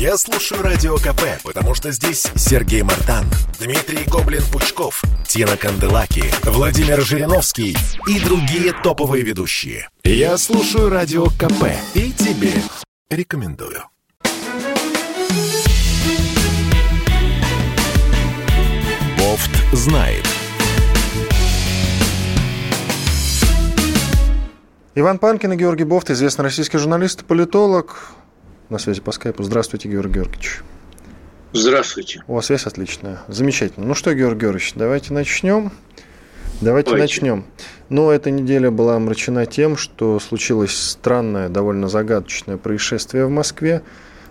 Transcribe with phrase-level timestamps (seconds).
[0.00, 3.26] Я слушаю Радио КП, потому что здесь Сергей Мартан,
[3.58, 7.76] Дмитрий Гоблин-Пучков, Тина Канделаки, Владимир Жириновский
[8.08, 9.90] и другие топовые ведущие.
[10.02, 12.54] Я слушаю Радио КП и тебе
[13.10, 13.84] рекомендую.
[19.18, 20.26] Бофт знает.
[24.94, 28.14] Иван Панкин и Георгий Бофт, известный российский журналист и политолог.
[28.70, 29.42] На связи по скайпу.
[29.42, 30.60] Здравствуйте, Георгий Георгиевич.
[31.52, 32.22] Здравствуйте.
[32.28, 33.18] У вас связь отличная.
[33.26, 33.84] Замечательно.
[33.84, 35.72] Ну что, Георгий Георгиевич, давайте начнем.
[36.60, 37.14] Давайте, Давайте.
[37.14, 37.44] начнем.
[37.88, 43.82] Но эта неделя была омрачена тем, что случилось странное, довольно загадочное происшествие в Москве,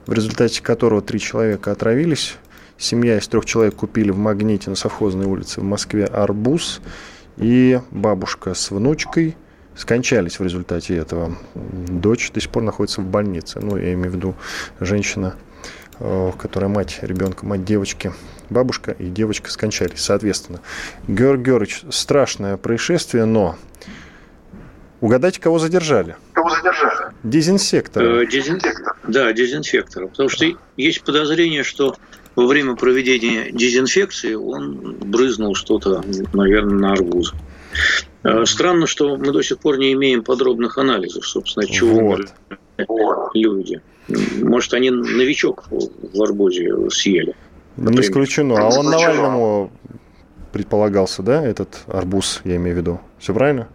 [0.06, 2.38] в результате которого три человека отравились.
[2.78, 6.80] Семья из трех человек купили в Магните на совхозной улице в Москве арбуз.
[7.36, 9.36] И бабушка с внучкой
[9.80, 11.36] скончались в результате этого.
[11.56, 13.60] Дочь до сих пор находится в больнице.
[13.62, 14.36] Ну, я имею в виду
[14.80, 15.36] женщина,
[16.00, 18.12] э, которая мать ребенка, мать девочки.
[18.50, 20.60] Бабушка и девочка скончались, соответственно.
[21.08, 23.56] Георгий Георгиевич, страшное происшествие, но
[25.02, 26.16] угадайте, кого задержали?
[26.34, 27.14] Кого задержали?
[27.24, 28.22] Дезинсектора.
[28.22, 28.62] Э, дезин-
[29.08, 30.08] Да, дезинфектора.
[30.08, 30.46] Потому что
[30.78, 31.96] есть подозрение, что
[32.36, 37.34] во время проведения дезинфекции он брызнул что-то, наверное, на арбуз.
[38.24, 42.18] Э, Странно, что мы до сих пор не имеем подробных анализов, собственно, чего
[42.88, 43.32] Вот.
[43.34, 43.82] люди.
[44.42, 47.36] Может, они новичок в арбузе съели.
[47.78, 48.56] Не исключено.
[48.58, 48.86] А он.
[48.88, 49.72] Навальному
[50.52, 53.00] предполагался, да, этот арбуз, я имею в виду.
[53.20, 53.68] Все правильно?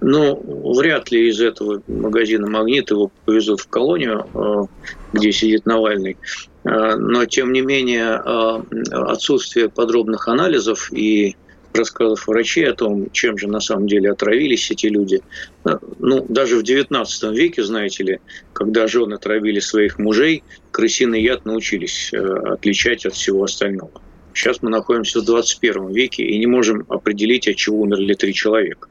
[0.00, 4.66] Ну, вряд ли из этого магазина «Магнит» его повезут в колонию, э,
[5.14, 6.18] где сидит Навальный.
[6.64, 11.36] Э, Но, тем не менее, э, отсутствие подробных анализов и
[11.76, 15.20] рассказов врачей о том, чем же на самом деле отравились эти люди.
[15.64, 18.18] Э, Ну, даже в XIX веке, знаете ли,
[18.52, 24.02] когда жены отравили своих мужей, крысиный яд научились э, отличать от всего остального.
[24.34, 28.88] Сейчас мы находимся в 21 веке и не можем определить, от чего умерли три человека.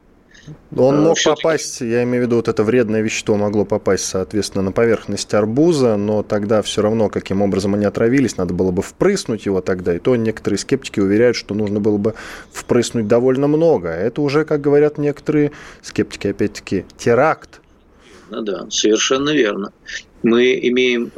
[0.76, 4.62] Он А, мог попасть, я имею в виду, вот это вредное вещество могло попасть, соответственно,
[4.62, 9.46] на поверхность арбуза, но тогда все равно, каким образом они отравились, надо было бы впрыснуть
[9.46, 9.94] его тогда.
[9.94, 12.14] И то некоторые скептики уверяют, что нужно было бы
[12.52, 13.90] впрыснуть довольно много.
[13.90, 15.52] А Это уже, как говорят некоторые
[15.82, 17.60] скептики, опять-таки, теракт.
[18.30, 19.72] Ну да, совершенно верно.
[20.22, 21.12] Мы имеем...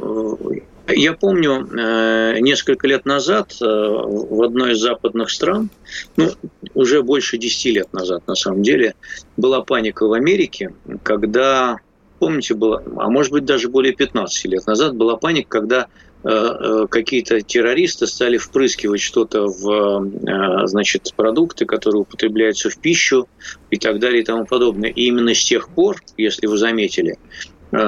[0.95, 5.69] Я помню, э, несколько лет назад э, в одной из западных стран,
[6.15, 6.29] ну,
[6.73, 8.95] уже больше 10 лет назад, на самом деле,
[9.37, 10.73] была паника в Америке,
[11.03, 11.77] когда,
[12.17, 15.87] помните, было, а может быть, даже более 15 лет назад была паника, когда
[16.23, 23.27] э, какие-то террористы стали впрыскивать что-то в значит, продукты, которые употребляются в пищу
[23.69, 24.89] и так далее и тому подобное.
[24.89, 27.17] И именно с тех пор, если вы заметили,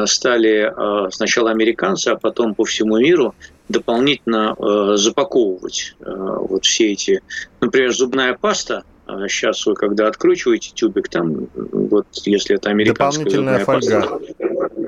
[0.05, 3.35] стали э, сначала американцы, а потом по всему миру
[3.69, 7.21] дополнительно э, запаковывать э, вот все эти,
[7.61, 8.83] например, зубная паста.
[9.07, 14.01] э, Сейчас вы, когда откручиваете тюбик, там, вот если это американская Дополнительная фольга.
[14.01, 14.19] паста,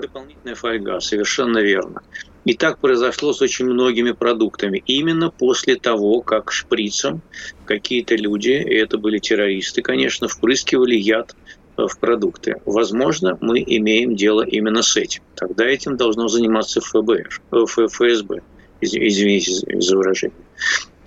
[0.02, 2.02] дополнительная фольга, совершенно верно.
[2.46, 4.84] И так произошло с очень многими продуктами.
[4.86, 7.22] Именно после того, как шприцем
[7.66, 12.56] какие-то люди, и это были террористы, конечно, впрыскивали яд э, в продукты.
[12.66, 15.24] Возможно, мы имеем дело именно с этим.
[15.36, 18.42] Тогда этим должно заниматься ФБР, э, ФСБ,
[18.82, 20.38] Из- извините за выражение.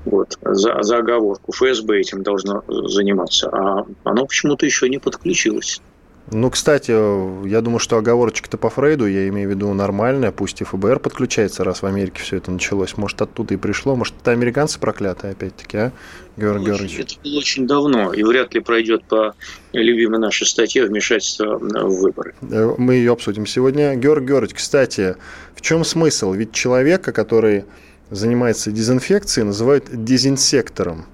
[0.04, 1.53] Вот, за, за оговорку.
[1.53, 5.81] ФСБ этим должно заниматься, а оно почему-то еще не подключилось.
[6.32, 6.91] Ну, кстати,
[7.47, 11.62] я думаю, что оговорочка-то по Фрейду, я имею в виду нормальная, пусть и ФБР подключается,
[11.62, 12.97] раз в Америке все это началось.
[12.97, 15.92] Может, оттуда и пришло, может, это американцы проклятые опять-таки, а,
[16.36, 16.98] Георгий Георгиевич?
[16.98, 19.34] Это было очень давно, и вряд ли пройдет по
[19.72, 22.34] любимой нашей статье вмешательство в выборы.
[22.42, 23.94] Э, Мы ее обсудим сегодня.
[23.94, 25.15] Георгий Георгиевич, кстати,
[25.54, 26.32] в чем смысл?
[26.32, 27.65] Ведь человека, который
[28.10, 31.06] занимается дезинфекцией, называют дезинсектором.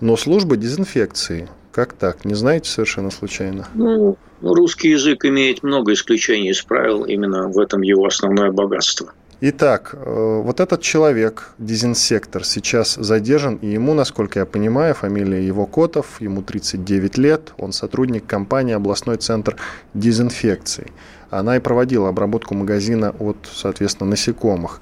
[0.00, 1.48] Но служба дезинфекции.
[1.78, 2.24] Как так?
[2.24, 3.68] Не знаете совершенно случайно?
[3.74, 9.12] Ну, русский язык имеет много исключений из правил, именно в этом его основное богатство.
[9.40, 15.66] Итак, э, вот этот человек, дезинсектор, сейчас задержан, и ему, насколько я понимаю, фамилия его
[15.66, 19.54] Котов, ему 39 лет, он сотрудник компании «Областной центр
[19.94, 20.90] дезинфекции».
[21.30, 24.80] Она и проводила обработку магазина от, соответственно, насекомых.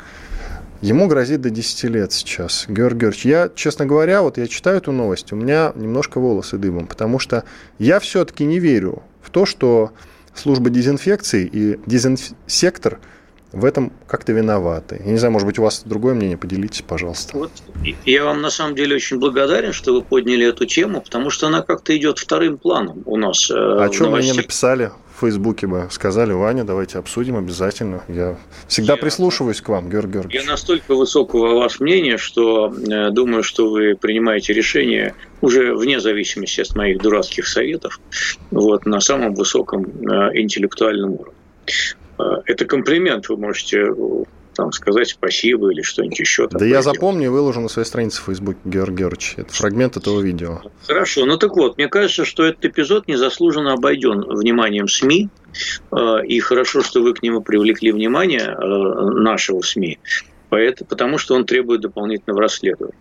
[0.82, 2.66] Ему грозит до 10 лет сейчас.
[2.68, 6.86] Георгий Георгиевич, я, честно говоря, вот я читаю эту новость, у меня немножко волосы дыбом,
[6.86, 7.44] потому что
[7.78, 9.92] я все-таки не верю в то, что
[10.34, 12.98] служба дезинфекции и дезинсектор
[13.52, 15.00] в этом как-то виноваты.
[15.04, 17.38] Я не знаю, может быть, у вас другое мнение, поделитесь, пожалуйста.
[17.38, 17.50] Вот.
[18.04, 21.62] Я вам на самом деле очень благодарен, что вы подняли эту тему, потому что она
[21.62, 23.50] как-то идет вторым планом у нас.
[23.50, 28.02] э, А в что вы мне написали в Фейсбуке бы сказали, Ваня, давайте обсудим обязательно.
[28.08, 28.36] Я
[28.68, 30.44] всегда я, прислушиваюсь к вам, Георгий Георгиевич.
[30.44, 36.60] Я настолько высокого вас мнения, что э, думаю, что вы принимаете решение уже вне зависимости
[36.60, 37.98] от моих дурацких советов,
[38.50, 41.34] вот, на самом высоком э, интеллектуальном уровне.
[42.18, 43.86] Э, это комплимент, вы можете
[44.56, 46.48] там, сказать спасибо или что-нибудь еще.
[46.48, 49.34] Да я запомню и выложу на своей странице в Фейсбуке, Георгий Георгиевич.
[49.36, 50.60] Это фрагмент этого видео.
[50.86, 51.26] Хорошо.
[51.26, 55.28] Ну так вот, мне кажется, что этот эпизод незаслуженно обойден вниманием СМИ.
[55.92, 59.98] Э, и хорошо, что вы к нему привлекли внимание э, нашего СМИ.
[60.48, 62.94] Потому что он требует дополнительного расследования.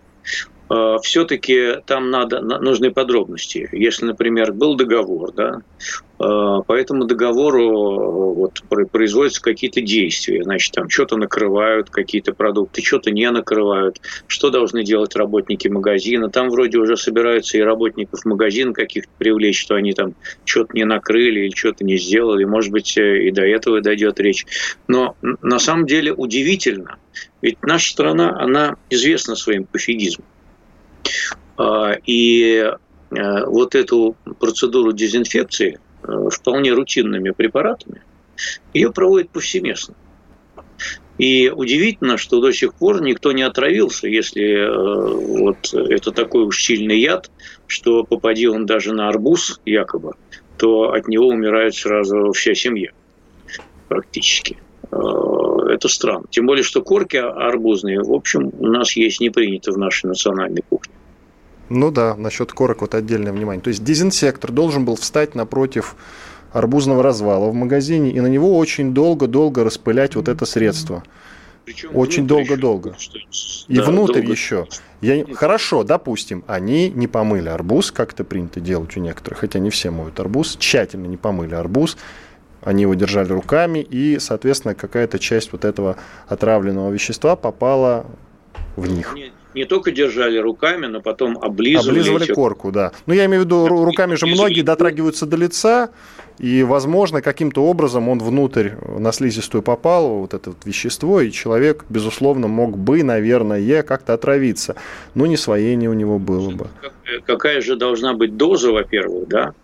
[0.68, 3.68] Э, все-таки там надо, нужны подробности.
[3.72, 5.62] Если, например, был договор, да, э,
[6.18, 13.12] по этому договору э, вот, производятся какие-то действия, значит, там что-то накрывают, какие-то продукты, что-то
[13.12, 16.30] не накрывают, что должны делать работники магазина.
[16.30, 20.14] Там вроде уже собираются и работников магазина каких-то привлечь, что они там
[20.44, 22.44] что-то не накрыли или что-то не сделали.
[22.44, 24.46] Может быть, и до этого дойдет речь.
[24.88, 26.98] Но на самом деле удивительно,
[27.40, 30.26] ведь наша страна, она известна своим пофигизмом.
[31.56, 32.72] А, и
[33.10, 38.02] э, вот эту процедуру дезинфекции э, вполне рутинными препаратами,
[38.74, 39.94] ее проводят повсеместно.
[41.18, 44.68] И удивительно, что до сих пор никто не отравился, если
[45.38, 47.30] вот это такой уж сильный яд,
[47.66, 50.12] что попади он даже на арбуз якобы,
[50.58, 52.90] то от него умирает сразу вся семья
[53.88, 54.58] практически.
[54.90, 56.26] Это странно.
[56.30, 60.62] Тем более, что корки арбузные, в общем, у нас есть не принято в нашей национальной
[60.68, 60.92] кухне.
[61.68, 63.62] Ну да, насчет корок вот отдельное внимание.
[63.62, 65.96] То есть дезинсектор должен был встать напротив
[66.52, 71.02] арбузного развала в магазине и на него очень долго-долго распылять вот это средство.
[71.64, 72.94] Причем очень долго-долго.
[73.66, 74.30] И да, внутрь долго.
[74.30, 74.68] еще.
[75.00, 75.26] Я...
[75.34, 79.90] Хорошо, допустим, они не помыли арбуз, как это принято делать у некоторых, хотя не все
[79.90, 81.96] моют арбуз, тщательно не помыли арбуз,
[82.62, 85.96] они его держали руками, и, соответственно, какая-то часть вот этого
[86.28, 88.06] отравленного вещества попала
[88.76, 89.14] в них.
[89.16, 92.00] Не, не только держали руками, но потом облизывали.
[92.00, 92.92] Облизывали корку, да.
[93.06, 95.90] Ну, я имею в виду, руками же многие дотрагиваются до лица,
[96.38, 101.86] и, возможно, каким-то образом он внутрь на слизистую попал, вот это вот вещество, и человек,
[101.88, 104.76] безусловно, мог бы, наверное, как-то отравиться.
[105.14, 106.66] Но не своение у него было бы.
[107.24, 109.54] Какая же должна быть доза, во-первых, да?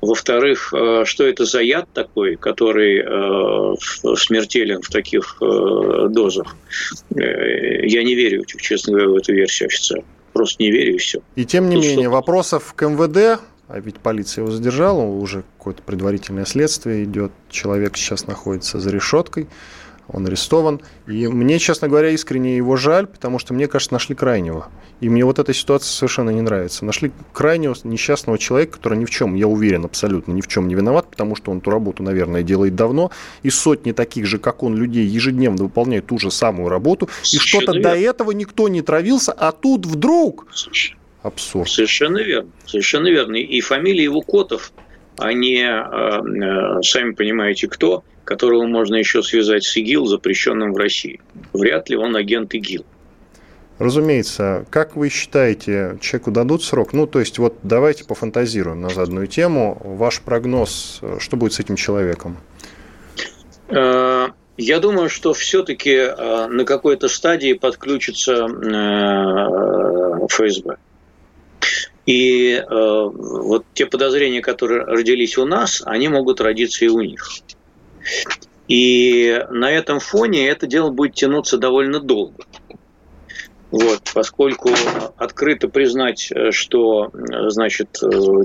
[0.00, 3.74] Во-вторых, э, что это за яд такой, который э,
[4.16, 6.56] смертелен в таких э, дозах?
[7.10, 10.04] Я не верю, честно говоря, в эту версию официально.
[10.32, 11.20] Просто не верю и все.
[11.34, 12.10] И тем не Тут менее, что...
[12.10, 18.26] вопросов к МВД, а ведь полиция его задержала, уже какое-то предварительное следствие идет, человек сейчас
[18.26, 19.48] находится за решеткой
[20.08, 20.80] он арестован.
[21.06, 24.68] И мне, честно говоря, искренне его жаль, потому что, мне кажется, нашли крайнего.
[25.00, 26.84] И мне вот эта ситуация совершенно не нравится.
[26.84, 30.74] Нашли крайнего несчастного человека, который ни в чем, я уверен, абсолютно ни в чем не
[30.74, 33.10] виноват, потому что он эту работу, наверное, делает давно.
[33.42, 37.08] И сотни таких же, как он, людей ежедневно выполняют ту же самую работу.
[37.32, 40.46] И что-то до этого никто не травился, а тут вдруг...
[41.22, 41.68] Абсурд.
[41.68, 42.50] Совершенно верно.
[42.66, 43.34] Совершенно верно.
[43.34, 44.72] И фамилия его Котов,
[45.18, 51.20] они, э, э, сами понимаете, кто– которого можно еще связать с ИГИЛ, запрещенным в России.
[51.54, 52.84] Вряд ли он агент ИГИЛ.
[53.78, 54.66] Разумеется.
[54.70, 56.92] Как вы считаете, человеку дадут срок?
[56.92, 59.80] Ну, то есть, вот давайте пофантазируем на заданную тему.
[59.84, 62.38] Ваш прогноз, что будет с этим человеком?
[63.68, 70.76] Э, я думаю, что все-таки э, на какой-то стадии подключится э, ФСБ.
[72.06, 77.28] И вот те подозрения, которые родились у нас, они могут родиться и у них.
[78.68, 82.44] И на этом фоне это дело будет тянуться довольно долго.
[83.70, 84.70] Вот, поскольку
[85.16, 87.10] открыто признать, что
[87.48, 87.88] значит,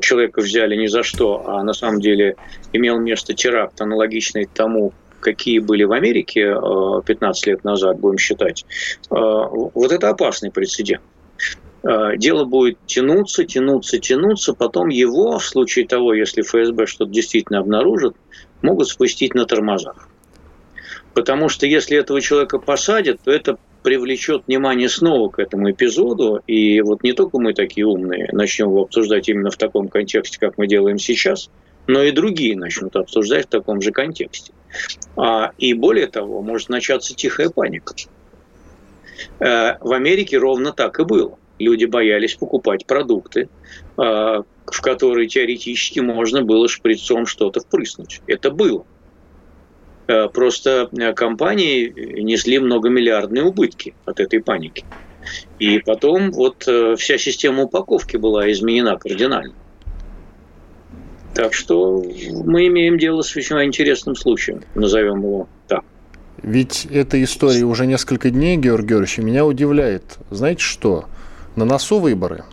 [0.01, 2.35] человека взяли ни за что, а на самом деле
[2.73, 6.53] имел место теракт, аналогичный тому, какие были в Америке
[7.05, 8.65] 15 э, лет назад, будем считать,
[9.09, 11.03] э, вот это опасный прецедент.
[11.83, 17.59] Э, дело будет тянуться, тянуться, тянуться, потом его, в случае того, если ФСБ что-то действительно
[17.59, 18.15] обнаружит,
[18.61, 20.07] могут спустить на тормозах.
[21.13, 26.41] Потому что если этого человека посадят, то это привлечет внимание снова к этому эпизоду.
[26.47, 30.57] И вот не только мы такие умные начнем его обсуждать именно в таком контексте, как
[30.57, 31.49] мы делаем сейчас,
[31.87, 34.53] но и другие начнут обсуждать в таком же контексте.
[35.17, 37.93] А, и более того, может начаться тихая паника.
[39.39, 41.37] Э, в Америке ровно так и было.
[41.61, 43.47] Люди боялись покупать продукты, э,
[43.97, 48.21] в который теоретически можно было шприцом что-то впрыснуть.
[48.27, 48.85] Это было.
[50.07, 54.83] Э, просто э, компании несли многомиллиардные убытки от этой паники.
[55.59, 59.53] И потом вот э, вся система упаковки была изменена кардинально.
[61.33, 62.03] Так что
[62.43, 65.83] мы имеем дело с весьма интересным случаем, назовем его так.
[66.43, 70.17] Ведь эта история уже несколько дней, Георгий Георгиевич, меня удивляет.
[70.31, 71.05] Знаете что?
[71.55, 72.43] На носу выборы.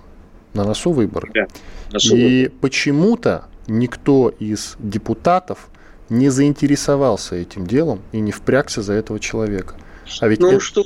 [0.55, 1.31] На носу выборы.
[1.35, 1.47] Да,
[1.93, 2.61] носу и выборы.
[2.61, 5.69] почему-то никто из депутатов
[6.09, 9.75] не заинтересовался этим делом и не впрягся за этого человека.
[10.21, 10.61] А ведь ну это...
[10.61, 10.85] что,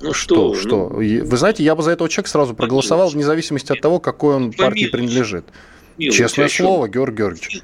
[0.00, 0.90] ну что, что?
[0.90, 4.34] Ну, Вы знаете, я бы за этого человека сразу проголосовал, вне зависимости от того, какой
[4.34, 5.44] он партии принадлежит.
[5.96, 7.62] Милый, Честное слово, Георгий Георгиевич.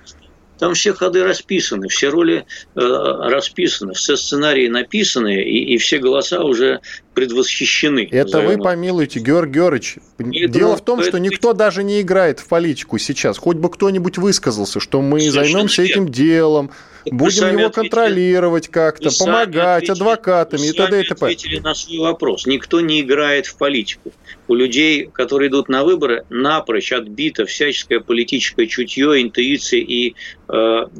[0.58, 6.42] Там все ходы расписаны, все роли э, расписаны, все сценарии написаны, и, и все голоса
[6.42, 6.80] уже
[7.20, 8.08] предвосхищены.
[8.10, 9.96] Это вы помилуйте, Георгий Георгиевич.
[10.18, 13.36] Дело в том, что никто даже не играет в политику сейчас.
[13.36, 15.92] Хоть бы кто-нибудь высказался, что мы Совершенно займемся верно.
[15.92, 16.70] этим делом,
[17.04, 21.00] так будем его контролировать как-то, помогать ответили, адвокатами и т.д.
[21.00, 21.26] и т.п.
[21.26, 22.46] ответили на свой вопрос.
[22.46, 24.12] Никто не играет в политику
[24.48, 30.14] у людей, которые идут на выборы, напрочь отбито всяческое политическое чутье, интуиция и
[30.48, 30.52] э,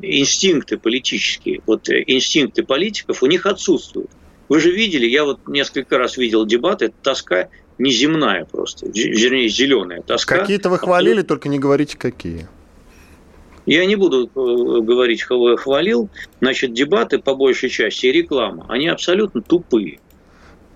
[0.02, 1.62] инстинкты политические.
[1.66, 4.10] Вот э, инстинкты политиков у них отсутствуют.
[4.50, 10.02] Вы же видели, я вот несколько раз видел дебаты, это тоска неземная просто, вернее, зеленая
[10.02, 10.38] тоска.
[10.38, 12.48] Какие-то вы хвалили, только не говорите, какие.
[13.64, 16.10] Я не буду э, говорить, кого я хвалил.
[16.40, 20.00] Значит, дебаты по большей части и реклама, они абсолютно тупые.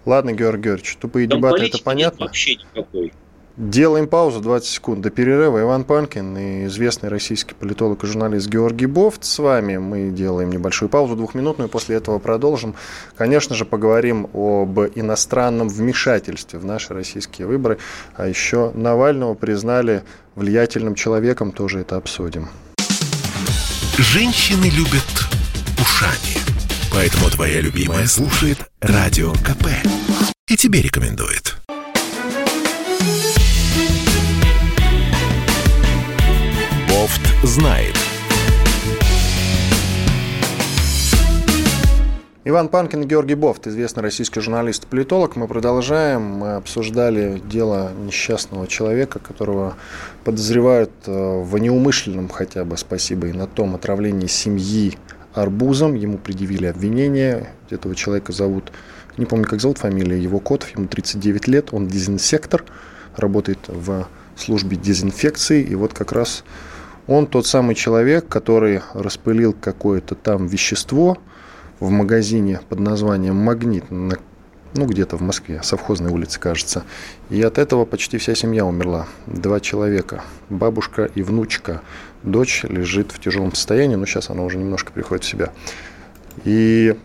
[0.06, 2.26] Ладно, Георгий Георгиевич, тупые Там дебаты, это понятно.
[2.26, 3.12] вообще никакой.
[3.56, 5.60] Делаем паузу, 20 секунд до перерыва.
[5.60, 9.76] Иван Панкин и известный российский политолог и журналист Георгий Бофт с вами.
[9.76, 12.74] Мы делаем небольшую паузу, двухминутную, после этого продолжим.
[13.16, 17.78] Конечно же, поговорим об иностранном вмешательстве в наши российские выборы.
[18.16, 20.02] А еще Навального признали
[20.34, 22.48] влиятельным человеком, тоже это обсудим.
[23.96, 25.28] Женщины любят
[25.80, 26.38] ушами.
[26.92, 29.68] Поэтому твоя любимая слушает Радио КП.
[30.48, 31.63] И тебе рекомендует.
[37.04, 37.94] Бофт знает.
[42.46, 45.36] Иван Панкин и Георгий Бофт, известный российский журналист и политолог.
[45.36, 46.22] Мы продолжаем.
[46.22, 49.76] Мы обсуждали дело несчастного человека, которого
[50.24, 54.96] подозревают э, в неумышленном хотя бы, спасибо и на том, отравлении семьи
[55.34, 55.96] арбузом.
[55.96, 57.50] Ему предъявили обвинение.
[57.68, 58.72] Этого человека зовут,
[59.18, 62.64] не помню, как зовут фамилия, его Котов, ему 39 лет, он дезинсектор,
[63.14, 64.08] работает в
[64.38, 65.62] службе дезинфекции.
[65.62, 66.44] И вот как раз
[67.06, 71.18] он тот самый человек, который распылил какое-то там вещество
[71.80, 76.84] в магазине под названием «Магнит», ну, где-то в Москве, совхозной улице, кажется.
[77.30, 79.06] И от этого почти вся семья умерла.
[79.26, 81.82] Два человека, бабушка и внучка.
[82.24, 85.52] Дочь лежит в тяжелом состоянии, но сейчас она уже немножко приходит в себя.
[86.44, 86.96] И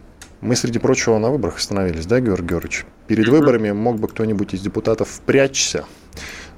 [0.41, 2.85] мы, среди прочего, на выборах остановились, да, Георгий Георгиевич?
[3.07, 5.85] Перед выборами мог бы кто-нибудь из депутатов впрячься,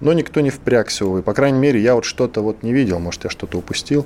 [0.01, 1.21] но никто не впрягся, увы.
[1.21, 4.05] По крайней мере, я вот что-то вот не видел, может, я что-то упустил.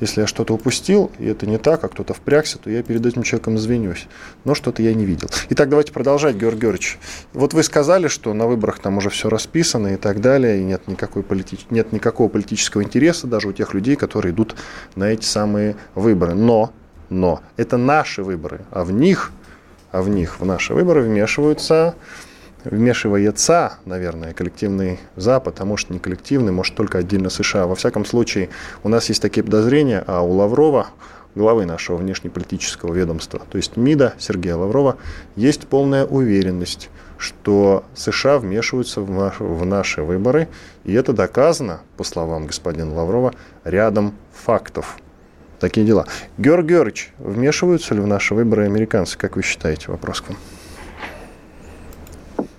[0.00, 3.22] Если я что-то упустил, и это не так, а кто-то впрягся, то я перед этим
[3.22, 4.06] человеком извинюсь.
[4.44, 5.28] Но что-то я не видел.
[5.50, 6.98] Итак, давайте продолжать, Георгий Георгиевич.
[7.32, 10.88] Вот вы сказали, что на выборах там уже все расписано и так далее, и нет,
[10.88, 11.60] никакой полити...
[11.70, 14.56] нет никакого политического интереса даже у тех людей, которые идут
[14.96, 16.34] на эти самые выборы.
[16.34, 16.72] Но,
[17.08, 19.30] но, это наши выборы, а в них,
[19.92, 21.94] а в них, в наши выборы вмешиваются
[22.64, 27.66] вмешивается, наверное, коллективный Запад, а может не коллективный, может только отдельно США.
[27.66, 28.48] Во всяком случае,
[28.82, 30.88] у нас есть такие подозрения, а у Лаврова,
[31.34, 34.96] главы нашего внешнеполитического ведомства, то есть МИДа Сергея Лаврова,
[35.36, 40.48] есть полная уверенность, что США вмешиваются в, наш, в наши выборы,
[40.84, 44.98] и это доказано, по словам господина Лаврова, рядом фактов.
[45.60, 46.06] Такие дела.
[46.36, 50.36] Георгий Георгиевич, вмешиваются ли в наши выборы американцы, как вы считаете, вопрос к вам?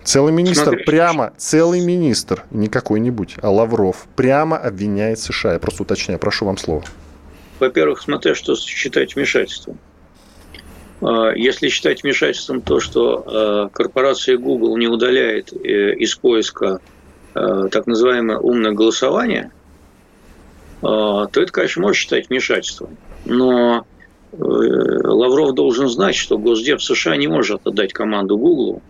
[0.05, 5.53] Целый министр Смотри, прямо, целый министр, не какой-нибудь, а Лавров, прямо обвиняет США.
[5.53, 6.83] Я просто уточняю, прошу вам слово.
[7.59, 9.79] Во-первых, смотря что считать вмешательством.
[11.01, 16.81] А, если считать вмешательством то, что а, корпорация Google не удаляет э, из поиска
[17.33, 19.51] а, так называемое умное голосование,
[20.81, 22.95] то это, конечно, можно считать вмешательством.
[23.25, 23.87] Но
[24.33, 28.83] э, Лавров должен знать, что Госдеп США не может отдать команду Google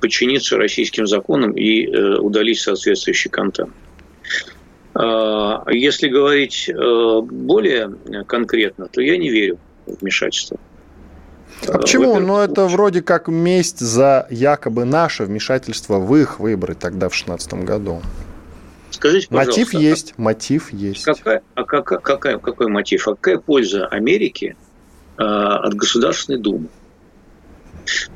[0.00, 3.70] подчиниться российским законам и э, удалить соответствующий контент.
[4.94, 7.94] Э, если говорить более
[8.26, 10.58] конкретно, то я не верю в вмешательство.
[11.68, 12.18] А почему?
[12.18, 17.54] Ну, это вроде как месть за якобы наше вмешательство в их выборы тогда в 2016
[17.64, 18.00] году.
[18.90, 19.60] Скажите, пожалуйста.
[19.60, 21.04] Мотив есть, мотив есть.
[21.04, 23.06] Какая, а какая, какая, какой мотив?
[23.08, 24.56] А какая польза Америки
[25.16, 26.68] э, от Государственной Думы?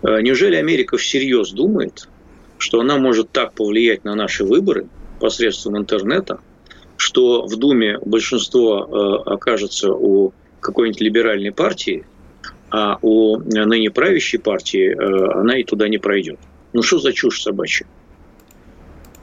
[0.03, 2.09] Э, неужели Америка всерьез думает,
[2.59, 4.87] что она может так повлиять на наши выборы
[5.21, 6.41] посредством интернета,
[6.97, 12.07] что в Думе большинство окажется у какой-нибудь либеральной партии,
[12.71, 16.39] а у ныне правящей партии она и туда не пройдет.
[16.73, 17.87] Ну что за чушь собачья?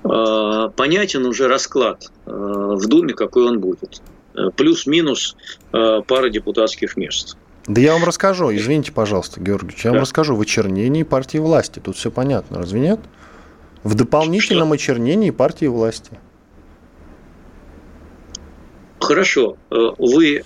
[0.04, 4.02] Понятен уже расклад в Думе, какой он будет.
[4.56, 5.36] Плюс-минус
[5.72, 7.38] пара депутатских мест.
[7.68, 9.96] Да я вам расскажу, извините, пожалуйста, Георгиевич, я да.
[9.96, 11.80] вам расскажу в очернении партии власти.
[11.80, 13.00] Тут все понятно, разве нет?
[13.84, 14.76] В дополнительном Что?
[14.76, 16.20] очернении партии власти.
[19.00, 19.58] Хорошо.
[19.70, 20.44] Э, вы э,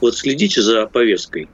[0.00, 1.48] вот следите за повесткой.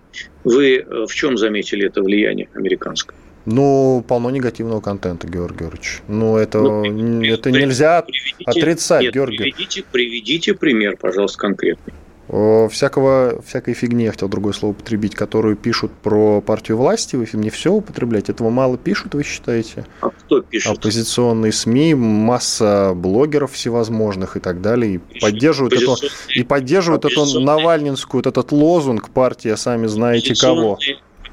[0.45, 3.17] Вы э, в чем заметили это влияние американское?
[3.45, 6.03] Ну, полно негативного контента, Георгий Георгиевич.
[6.07, 9.39] Ну, это, ну, это нельзя приведите, отрицать, нет, Георгий.
[9.39, 11.93] Приведите, приведите пример, пожалуйста, конкретный
[12.33, 17.51] всякого, всякой фигни, я хотел другое слово употребить, которую пишут про партию власти, вы не
[17.51, 19.85] все употреблять, этого мало пишут, вы считаете?
[20.01, 20.73] А кто пишет?
[20.73, 25.97] Оппозиционные СМИ, масса блогеров всевозможных и так далее, и поддерживают, эту,
[26.35, 30.79] и поддерживают эту навальнинскую, вот этот лозунг партия, сами знаете кого.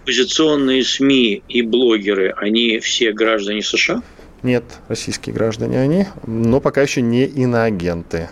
[0.02, 4.02] Оппозиционные СМИ и блогеры, они все граждане США?
[4.44, 8.30] Нет, российские граждане они, но пока еще не иноагенты.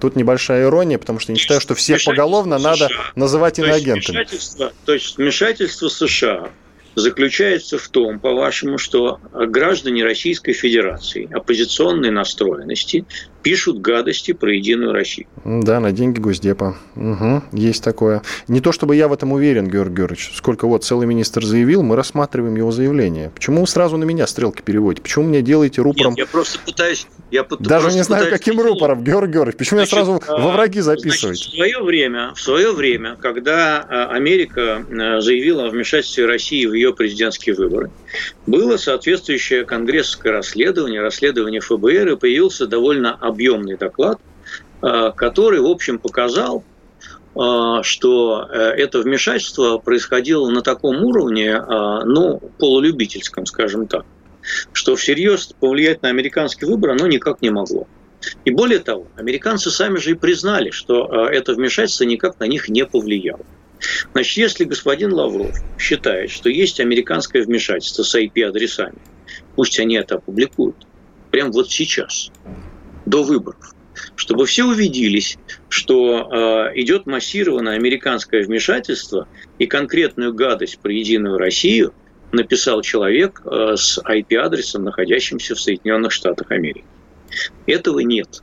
[0.00, 2.70] Тут небольшая ирония, потому что я считаю, что всех поголовно США.
[2.70, 4.24] надо называть иноагентами.
[4.24, 6.50] То есть, то есть вмешательство США
[6.96, 13.04] заключается в том, по-вашему, что граждане Российской Федерации оппозиционной настроенности
[13.46, 15.28] пишут гадости про Единую Россию.
[15.44, 16.76] Да, на деньги Госдепа.
[16.96, 18.22] Угу, есть такое.
[18.48, 20.32] Не то чтобы я в этом уверен, Георгий Георгиевич.
[20.34, 23.30] Сколько вот целый министр заявил, мы рассматриваем его заявление.
[23.32, 25.00] Почему вы сразу на меня стрелки переводите?
[25.00, 26.14] Почему мне делаете рупором?
[26.14, 27.06] Нет, я просто пытаюсь...
[27.30, 29.58] Я Даже не знаю, каким рупором, Георгий Георгиевич.
[29.58, 31.26] Почему значит, я сразу во враги записываете?
[31.26, 36.66] Значит, в свое время, в свое время, когда а, Америка а, заявила о вмешательстве России
[36.66, 37.90] в ее президентские выборы,
[38.46, 44.18] было соответствующее конгрессское расследование, расследование ФБР, и появился довольно объемный доклад,
[44.82, 46.64] э, который, в общем, показал,
[47.34, 54.04] э, что э, это вмешательство происходило на таком уровне, ну, полулюбительском, скажем так,
[54.72, 57.86] что всерьез повлиять на американский выбор оно никак не могло.
[58.44, 62.84] И более того, американцы сами же и признали, что это вмешательство никак на них не
[62.86, 63.44] повлияло.
[64.12, 68.98] Значит, если господин Лавров считает, что есть американское вмешательство с IP-адресами,
[69.54, 70.76] пусть они это опубликуют,
[71.30, 72.30] прямо вот сейчас–
[73.06, 73.74] до выборов,
[74.14, 75.38] чтобы все увиделись,
[75.68, 79.26] что э, идет массированное американское вмешательство
[79.58, 81.94] и конкретную гадость про Единую Россию
[82.32, 86.84] написал человек э, с IP-адресом, находящимся в Соединенных Штатах Америки.
[87.66, 88.42] Этого нет.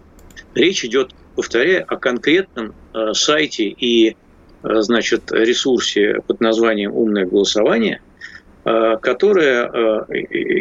[0.55, 4.15] Речь идет, повторяю, о конкретном э, сайте и
[4.63, 8.01] э, значит, ресурсе под названием «Умное голосование»,
[8.65, 10.05] Э, которая, э,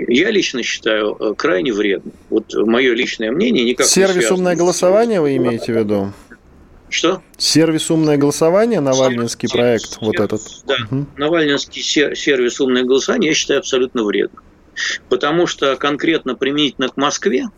[0.09, 2.11] я лично считаю, э, крайне вредна.
[2.31, 6.13] Вот мое личное мнение никак Сервис не «Умное голосование» вы имеете в виду?
[6.89, 7.23] Что?
[7.39, 10.43] Сервис «Умное голосование», Навальнинский сервис, проект, сервис, вот этот.
[10.67, 11.07] Да, угу.
[11.17, 14.43] Навальнинский сервис «Умное голосование» я считаю абсолютно вредным.
[15.09, 17.51] Потому что конкретно применительно к Москве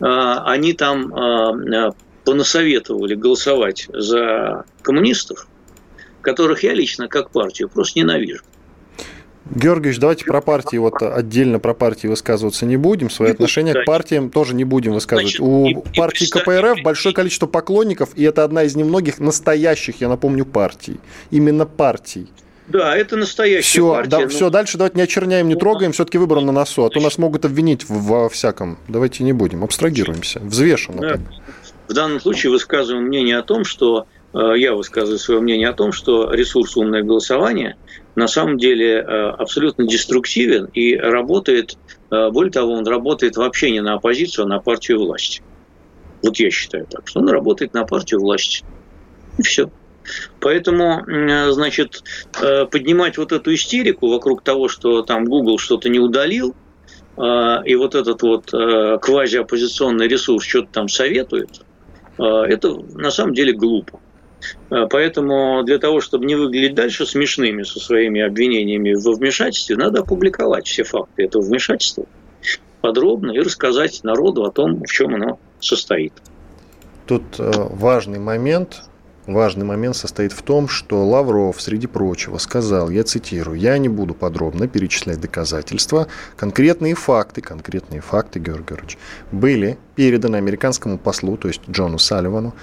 [0.00, 1.12] они там
[2.24, 5.46] понасоветовали голосовать за коммунистов,
[6.20, 8.42] которых я лично как партию просто ненавижу.
[9.50, 13.10] Георгиевич, давайте про партии, вот отдельно про партии высказываться не будем.
[13.10, 15.36] Свои не отношения к партиям тоже не будем высказывать.
[15.36, 20.00] Значит, У и, партии и КПРФ большое количество поклонников, и это одна из немногих настоящих,
[20.00, 21.00] я напомню, партий.
[21.30, 22.28] Именно партий.
[22.68, 24.10] Да, это настоящая все, партия.
[24.10, 24.28] Да, но...
[24.28, 27.44] Все, дальше давайте не очерняем, не трогаем, все-таки выбор на носу, а то нас могут
[27.44, 28.78] обвинить во всяком.
[28.88, 31.00] Давайте не будем, абстрагируемся, взвешенно.
[31.00, 31.20] Да.
[31.88, 36.32] В данном случае высказываем мнение о том, что я высказываю свое мнение о том, что
[36.32, 37.76] ресурс умное голосование
[38.14, 41.78] на самом деле э, абсолютно деструктивен и работает,
[42.10, 45.42] э, более того, он работает вообще не на оппозицию, а на партию власти.
[46.22, 48.64] Вот я считаю так, что он работает на партию власти.
[49.38, 49.70] И все.
[50.40, 51.04] Поэтому,
[51.52, 52.02] значит,
[52.40, 56.54] э, поднимать вот эту истерику вокруг того, что там Google что-то не удалил,
[57.14, 61.60] и вот этот вот квазиоппозиционный ресурс что-то там советует,
[62.16, 64.00] это на самом деле глупо.
[64.70, 70.00] Э, поэтому для того, чтобы не выглядеть дальше смешными со своими обвинениями во вмешательстве, надо
[70.00, 72.06] опубликовать все факты этого вмешательства
[72.82, 76.12] подробно и рассказать народу о том, в чем оно состоит.
[77.06, 78.82] Тут э, важный момент,
[79.26, 84.14] важный момент состоит в том, что Лавров, среди прочего, сказал, я цитирую, я не буду
[84.14, 88.98] подробно перечислять доказательства, конкретные факты, конкретные факты, Георгий Георгиевич,
[89.30, 92.54] были переданы американскому послу, то есть Джону Салливану.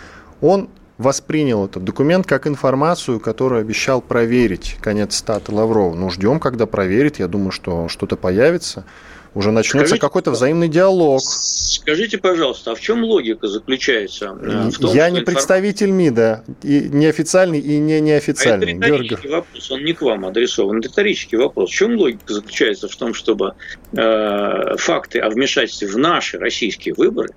[0.42, 4.76] Он воспринял этот документ как информацию, которую обещал проверить.
[4.82, 5.96] Конец стата Лаврова.
[5.96, 7.20] Ну, ждем, когда проверит.
[7.20, 8.86] Я думаю, что что-то появится.
[9.34, 11.22] уже начнется какой-то взаимный диалог.
[11.22, 14.38] Скажите, пожалуйста, а в чем логика заключается?
[14.42, 15.26] Э, в том, Я не информация...
[15.26, 18.74] представитель МИДа, и неофициальный и не неофициальный.
[18.74, 19.30] А это риторический Георгий.
[19.30, 20.82] вопрос, он не к вам адресован.
[20.82, 21.70] Риторический вопрос.
[21.70, 23.54] В чем логика заключается в том, чтобы
[23.94, 27.30] э, факты о вмешательстве в наши российские выборы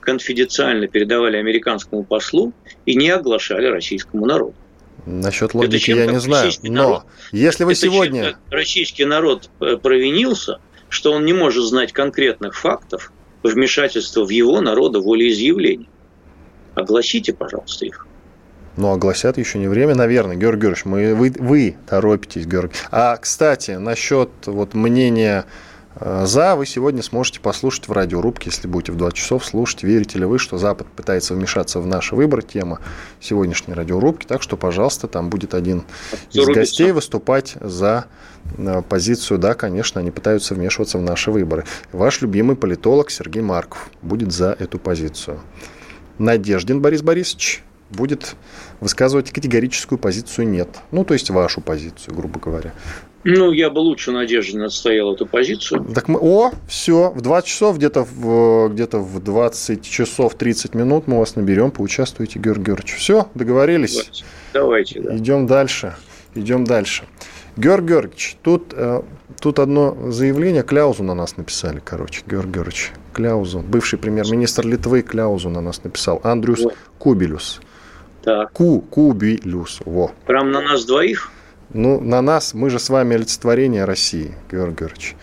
[0.00, 2.52] конфиденциально передавали американскому послу
[2.86, 4.54] и не оглашали российскому народу?
[5.06, 6.52] Насчет логики я не знаю.
[6.62, 7.02] Но народ,
[7.32, 8.36] если вы сегодня...
[8.50, 15.00] Российский народ э, провинился, что он не может знать конкретных фактов вмешательства в его народа
[15.00, 15.88] волеизъявления.
[16.74, 18.06] Огласите, пожалуйста, их.
[18.76, 20.84] Ну, огласят еще не время, наверное, Георгий Георгиевич.
[20.86, 22.74] Мы, вы, вы торопитесь, Георгий.
[22.90, 25.44] А, кстати, насчет вот мнения
[26.04, 30.24] за вы сегодня сможете послушать в радиорубке, если будете в 2 часов слушать, верите ли
[30.24, 32.80] вы, что Запад пытается вмешаться в наши выборы, тема
[33.20, 34.26] сегодняшней радиорубки.
[34.26, 35.84] Так что, пожалуйста, там будет один
[36.32, 38.06] из гостей выступать за
[38.56, 41.64] э, позицию, да, конечно, они пытаются вмешиваться в наши выборы.
[41.92, 45.40] Ваш любимый политолог Сергей Марков будет за эту позицию.
[46.18, 48.36] Надеждин Борис Борисович будет
[48.80, 50.68] высказывать категорическую позицию «нет».
[50.90, 52.72] Ну, то есть вашу позицию, грубо говоря.
[53.24, 55.84] Ну, я бы лучше Надеждин отстоял эту позицию.
[55.94, 61.06] Так мы, о, все, в 20 часов, где-то в, где в 20 часов 30 минут
[61.06, 62.96] мы вас наберем, поучаствуйте, Георгий Георгиевич.
[62.96, 64.24] Все, договорились?
[64.52, 65.16] Давайте, да.
[65.16, 65.94] Идем дальше,
[66.34, 67.04] идем дальше.
[67.56, 69.02] Георгий Георгиевич, тут, э,
[69.40, 75.48] тут одно заявление, Кляузу на нас написали, короче, Георгий Георгиевич, Кляузу, бывший премьер-министр Литвы Кляузу
[75.48, 76.74] на нас написал, Андрюс вот.
[76.98, 77.60] Кубилюс.
[78.22, 78.52] Так.
[78.52, 80.10] Ку, Кубилюс, во.
[80.26, 81.30] Прям на нас двоих?
[81.74, 85.16] Ну, на нас, мы же с вами олицетворение России, Георгий Георгиевич.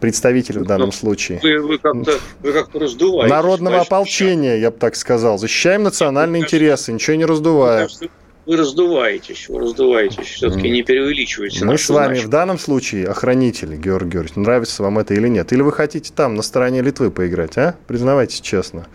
[0.00, 1.40] Представители в данном случае.
[1.42, 3.34] Вы, вы как-то как раздуваете.
[3.34, 5.38] Народного ополчения, я бы так сказал.
[5.38, 7.82] Защищаем национальные интересы, ничего не раздувая.
[7.82, 8.08] Кажется,
[8.46, 11.64] вы раздуваетесь, вы раздуваетесь, все-таки не преувеличивайте.
[11.64, 12.24] Мы с вами значит.
[12.26, 14.36] в данном случае охранители, Георгий Георгиевич.
[14.36, 15.52] Нравится вам это или нет?
[15.52, 17.76] Или вы хотите там, на стороне Литвы поиграть, а?
[17.86, 18.86] Признавайтесь честно.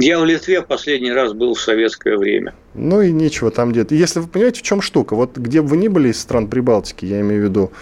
[0.00, 2.54] Я в Литве последний раз был в советское время.
[2.74, 3.94] Ну и нечего там где-то.
[3.94, 7.04] Если вы понимаете, в чем штука, вот где бы вы ни были из стран Прибалтики,
[7.04, 7.72] я имею в виду,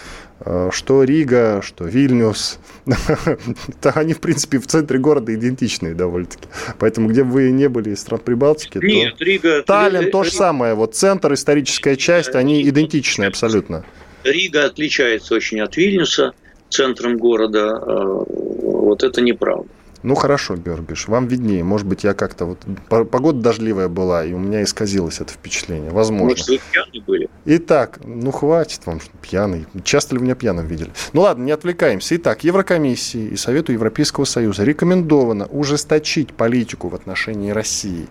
[0.40, 2.58] э, что Рига, что Вильнюс,
[3.82, 6.48] то они, в принципе, в центре города идентичные довольно-таки.
[6.78, 10.30] Поэтому, где бы вы не были из стран Прибалтики, Нет, то Рига, Таллин то же
[10.30, 10.74] самое.
[10.74, 13.84] Вот центр, историческая часть, они идентичны абсолютно.
[14.24, 16.32] Рига отличается очень от Вильнюса
[16.70, 17.78] центром города.
[17.86, 19.68] Э, вот это неправда.
[20.06, 21.64] Ну хорошо, Георгиевич, вам виднее.
[21.64, 25.90] Может быть, я как-то вот погода дождливая была, и у меня исказилось это впечатление.
[25.90, 26.28] Возможно.
[26.28, 27.28] Может, вы пьяные были?
[27.44, 29.66] Итак, ну хватит вам пьяный.
[29.82, 30.92] Часто ли меня пьяным видели?
[31.12, 32.14] Ну ладно, не отвлекаемся.
[32.14, 38.06] Итак, Еврокомиссии и Совету Европейского Союза рекомендовано ужесточить политику в отношении России.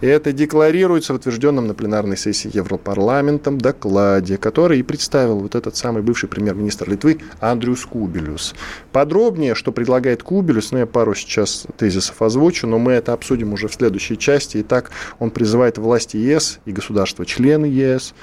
[0.00, 5.76] И это декларируется в утвержденном на пленарной сессии Европарламентом докладе, который и представил вот этот
[5.76, 8.54] самый бывший премьер-министр Литвы Андрюс Кубелюс.
[8.92, 13.68] Подробнее, что предлагает Кубелюс, ну я пару сейчас тезисов озвучу, но мы это обсудим уже
[13.68, 14.60] в следующей части.
[14.60, 18.14] Итак, он призывает власти ЕС и государства-члены ЕС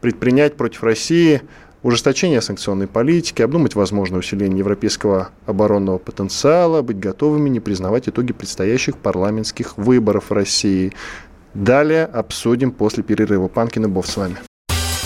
[0.00, 1.42] предпринять против России
[1.82, 8.96] ужесточение санкционной политики, обдумать возможное усиление европейского оборонного потенциала, быть готовыми не признавать итоги предстоящих
[8.96, 10.92] парламентских выборов в России.
[11.54, 13.48] Далее обсудим после перерыва.
[13.48, 14.36] Панкин и Бов с вами.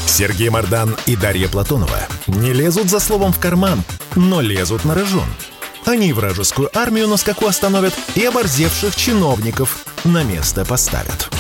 [0.06, 3.82] Сергей Мардан и Дарья Платонова не лезут за словом в карман,
[4.14, 5.28] но лезут на рожон.
[5.86, 11.30] Они вражескую армию на скаку остановят и оборзевших чиновников на место поставят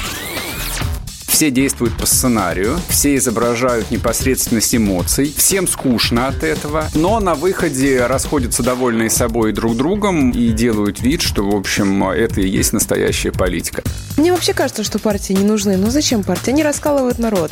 [1.42, 8.06] все действуют по сценарию, все изображают непосредственность эмоций, всем скучно от этого, но на выходе
[8.06, 13.32] расходятся довольные собой друг другом и делают вид, что, в общем, это и есть настоящая
[13.32, 13.82] политика.
[14.16, 15.76] Мне вообще кажется, что партии не нужны.
[15.76, 16.50] Ну зачем партии?
[16.50, 17.50] Они раскалывают народ.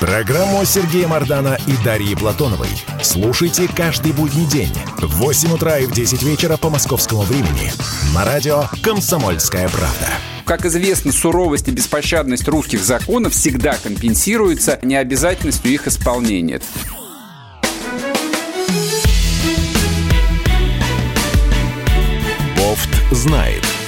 [0.00, 2.70] Программу Сергея Мардана и Дарьи Платоновой
[3.02, 7.70] слушайте каждый будний день в 8 утра и в 10 вечера по московскому времени
[8.14, 10.08] на радио «Комсомольская правда».
[10.46, 16.62] Как известно, суровость и беспощадность русских законов всегда компенсируется необязательностью их исполнения.
[22.56, 23.79] Бофт знает.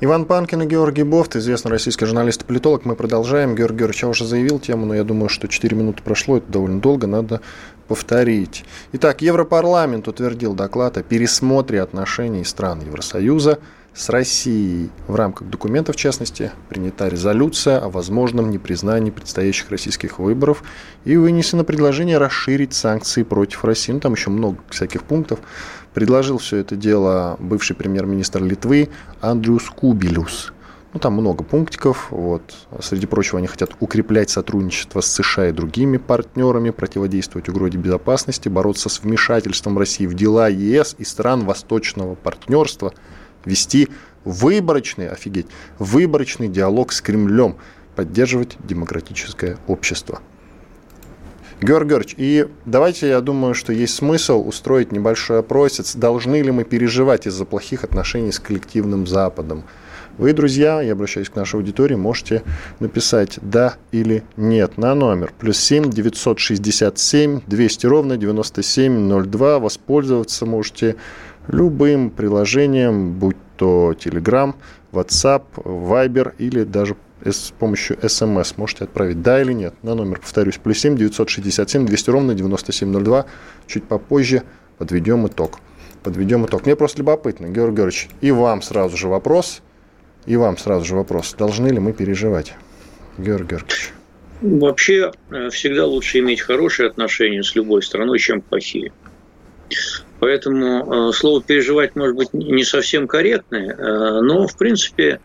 [0.00, 2.84] Иван Панкин и Георгий Бофт, известный российский журналист и политолог.
[2.84, 3.56] Мы продолжаем.
[3.56, 6.80] Георгий Георгиевич, я уже заявил тему, но я думаю, что 4 минуты прошло, это довольно
[6.80, 7.40] долго, надо
[7.88, 8.64] повторить.
[8.92, 13.58] Итак, Европарламент утвердил доклад о пересмотре отношений стран Евросоюза
[13.92, 14.90] с Россией.
[15.08, 20.62] В рамках документа, в частности, принята резолюция о возможном непризнании предстоящих российских выборов
[21.04, 23.90] и вынесено предложение расширить санкции против России.
[23.90, 25.40] Ну, там еще много всяких пунктов.
[25.98, 28.88] Предложил все это дело бывший премьер-министр Литвы
[29.20, 30.52] Андрюс Кубилюс.
[30.92, 32.12] Ну, там много пунктиков.
[32.12, 32.54] Вот.
[32.80, 38.88] Среди прочего, они хотят укреплять сотрудничество с США и другими партнерами, противодействовать угрозе безопасности, бороться
[38.88, 42.94] с вмешательством России в дела ЕС и стран восточного партнерства,
[43.44, 43.88] вести
[44.24, 45.48] выборочный, офигеть,
[45.80, 47.56] выборочный диалог с Кремлем,
[47.96, 50.20] поддерживать демократическое общество.
[51.60, 56.62] Георг Георгиевич, и давайте, я думаю, что есть смысл устроить небольшой опросец, должны ли мы
[56.62, 59.64] переживать из-за плохих отношений с коллективным Западом.
[60.18, 62.42] Вы, друзья, я обращаюсь к нашей аудитории, можете
[62.78, 69.58] написать «да» или «нет» на номер плюс 7 967 200 ровно 9702.
[69.58, 70.94] Воспользоваться можете
[71.48, 74.54] любым приложением, будь то Telegram,
[74.92, 80.58] WhatsApp, Viber или даже с помощью смс можете отправить да или нет на номер, повторюсь,
[80.62, 83.26] плюс 7 967 200 ровно 9702.
[83.66, 84.42] Чуть попозже
[84.78, 85.58] подведем итог.
[86.02, 86.64] Подведем итог.
[86.64, 89.62] Мне просто любопытно, Георгий Георгиевич, и вам сразу же вопрос–
[90.28, 91.34] и вам сразу же вопрос.
[91.36, 92.54] Должны ли мы переживать?
[93.16, 93.92] Георгий Георгиевич.
[94.42, 98.92] Вообще, э, всегда лучше иметь хорошие отношения с любой страной, чем плохие.
[100.20, 105.20] Поэтому э, слово «переживать» может быть не совсем корректное, э, но, в принципе,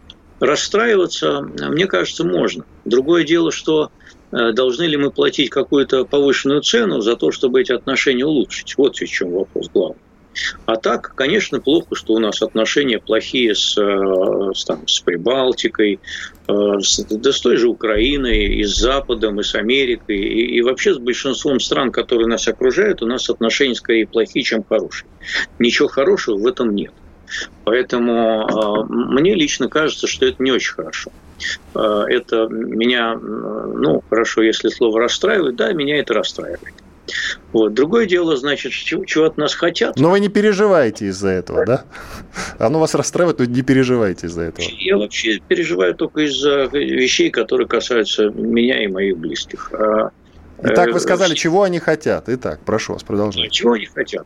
[0.45, 2.65] расстраиваться, мне кажется, можно.
[2.85, 3.91] Другое дело, что
[4.31, 8.75] должны ли мы платить какую-то повышенную цену за то, чтобы эти отношения улучшить.
[8.77, 9.99] Вот в чем вопрос главный.
[10.65, 15.99] А так, конечно, плохо, что у нас отношения плохие с, э, с, там, с Прибалтикой,
[16.47, 20.61] э, с, да с той же Украиной, и с Западом, и с Америкой, и, и
[20.61, 25.07] вообще с большинством стран, которые нас окружают, у нас отношения скорее плохие, чем хорошие.
[25.59, 26.93] Ничего хорошего в этом нет.
[27.63, 31.11] Поэтому э, мне лично кажется, что это не очень хорошо.
[31.73, 36.73] Это меня, ну, хорошо, если слово расстраивает, да, меня это расстраивает.
[37.51, 37.73] Вот.
[37.73, 39.97] Другое дело, значит, чего, чего от нас хотят.
[39.97, 41.85] Но вы не переживаете из-за этого, да?
[42.59, 44.65] Оно вас расстраивает, но не переживайте из-за этого.
[44.79, 49.71] Я вообще переживаю только из-за вещей, которые касаются меня и моих близких.
[49.73, 50.11] А,
[50.63, 52.25] Итак, вы э, сказали, чего они хотят.
[52.27, 53.49] Итак, прошу вас, продолжайте.
[53.49, 54.25] Чего они хотят?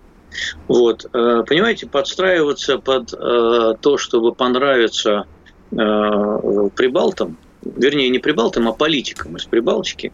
[0.68, 5.26] Вот, э, понимаете, подстраиваться под э, то, чтобы понравиться
[5.70, 10.14] прибалтам, вернее, не прибалтам, а политикам из Прибалтики,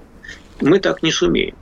[0.62, 1.56] мы так не сумеем.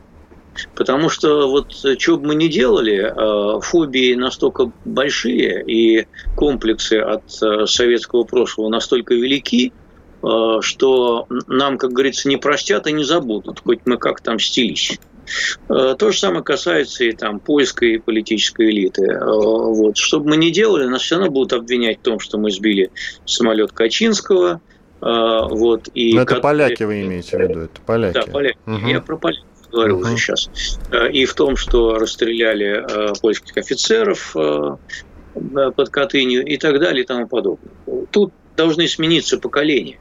[0.76, 7.24] Потому что вот что бы мы ни делали, э, фобии настолько большие и комплексы от
[7.42, 9.72] э, советского прошлого настолько велики,
[10.22, 15.00] э, что нам, как говорится, не простят и не забудут, хоть мы как там стились.
[15.68, 19.20] То же самое касается и там польской политической элиты.
[19.20, 19.98] Вот.
[19.98, 22.92] Что бы мы ни делали, нас все равно будут обвинять в том, что мы сбили
[23.26, 24.62] самолет Качинского.
[25.00, 27.60] Вот, и Но это поляки вы имеете в виду?
[27.62, 28.14] Это поляки.
[28.14, 28.58] Да, поляки.
[28.68, 28.88] Угу.
[28.88, 30.02] Я про поляков говорю uh-huh.
[30.02, 30.50] уже сейчас,
[30.92, 34.76] э, и в том, что расстреляли э, польских офицеров э,
[35.76, 37.72] под Катынью и так далее и тому подобное.
[38.12, 39.98] Тут должны смениться поколения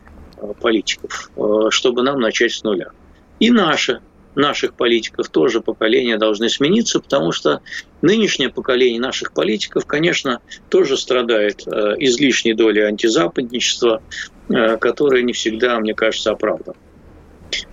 [0.60, 1.30] политиков,
[1.70, 2.90] чтобы нам начать с нуля.
[3.38, 4.00] И наши,
[4.34, 7.60] наших политиков тоже поколения должны смениться, потому что
[8.02, 14.02] нынешнее поколение наших политиков, конечно, тоже страдает излишней долей антизападничества,
[14.48, 16.76] которое не всегда, мне кажется, оправдано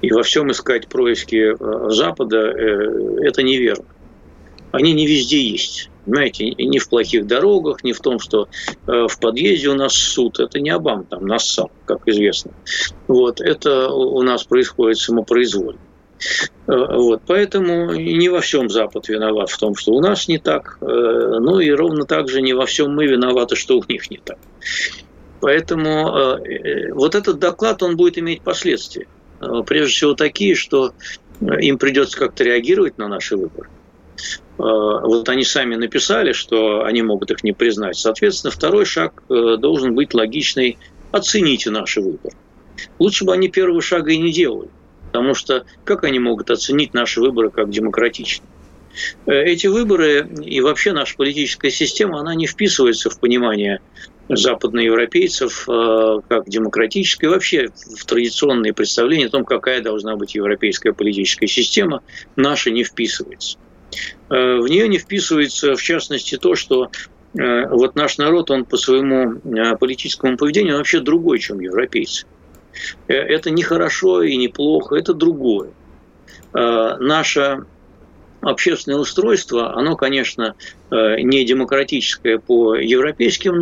[0.02, 3.86] и во всем искать происки э, Запада, э, это неверно.
[4.72, 5.89] Они не везде есть.
[6.06, 8.48] Знаете, не в плохих дорогах, не в том, что
[8.88, 10.39] э, в подъезде у нас суд.
[10.39, 12.52] Это не Обам там нассал, как известно.
[13.08, 15.80] Вот, это у нас происходит самопроизвольно.
[16.66, 21.60] Вот, поэтому не во всем Запад виноват в том, что у нас не так, ну
[21.60, 24.38] и ровно так же не во всем мы виноваты, что у них не так.
[25.40, 26.40] Поэтому
[26.94, 29.08] вот этот доклад, он будет иметь последствия.
[29.40, 30.94] Э, прежде всего такие, что
[31.42, 33.70] э, им придется как-то реагировать на наши выборы.
[34.58, 37.98] Э, вот они сами написали, что они могут их не признать.
[37.98, 40.78] Соответственно, второй шаг должен быть логичный
[41.12, 42.36] «оцените наши выборы».
[43.00, 44.70] Лучше бы они первого шага и не делали,
[45.12, 48.48] потому что как они могут оценить наши выборы как демократичные?
[49.26, 53.80] Эти выборы и вообще наша политическая система, она не вписывается в понимание
[54.30, 61.48] западноевропейцев э, как демократической, вообще в традиционные представления о том, какая должна быть европейская политическая
[61.48, 62.02] система,
[62.36, 63.58] наша не вписывается.
[64.30, 66.91] Э, в нее не вписывается, в частности, то, что
[67.38, 69.39] э, вот наш народ, он по своему
[69.80, 72.26] политическому поведению вообще другой, чем европейцы.
[73.08, 75.70] Это не хорошо и не плохо, это другое.
[76.54, 77.66] Наша
[78.42, 80.56] общественное устройство, оно, конечно,
[80.90, 83.56] э, не демократическое по европейским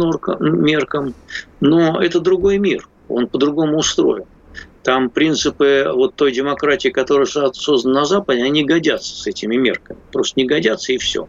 [0.63, 1.13] меркам,
[1.59, 4.25] но это другой мир, он по-другому устроен.
[4.83, 9.97] Там принципы вот той демократии, которая создана на Западе, они годятся с этими мерками.
[10.11, 11.27] Просто не годятся и все.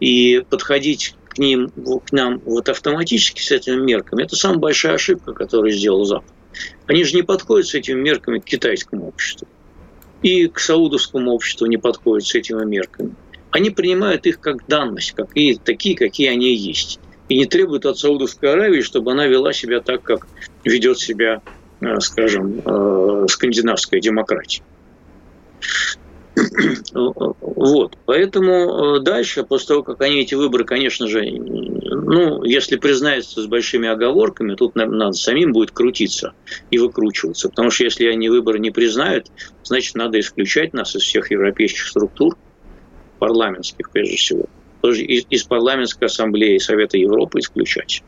[0.00, 5.32] И подходить к ним, к нам вот автоматически с этими мерками, это самая большая ошибка,
[5.32, 6.28] которую сделал Запад.
[6.86, 9.46] Они же не подходят с этими мерками к китайскому обществу.
[10.22, 13.14] И к саудовскому обществу не подходят с этими мерками.
[13.50, 17.00] Они принимают их как данность, как и такие, какие они есть.
[17.28, 20.26] И не требуют от Саудовской Аравии, чтобы она вела себя так, как
[20.64, 21.42] ведет себя,
[21.80, 24.62] э, скажем, э, скандинавская демократия.
[26.92, 27.96] Вот.
[28.06, 33.46] Поэтому э, дальше, после того, как они эти выборы, конечно же, ну, если признаются с
[33.46, 36.32] большими оговорками, тут надо самим будет крутиться
[36.70, 37.48] и выкручиваться.
[37.48, 39.26] Потому что если они выборы не признают,
[39.62, 42.36] значит, надо исключать нас из всех европейских структур,
[43.18, 44.44] парламентских прежде всего.
[44.80, 48.02] Тоже из, из парламентской ассамблеи Совета Европы исключать,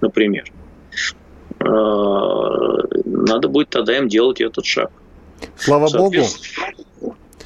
[0.00, 0.50] например.
[1.60, 1.64] Э,
[3.04, 4.90] надо будет тогда им делать этот шаг.
[5.56, 6.24] Слава богу,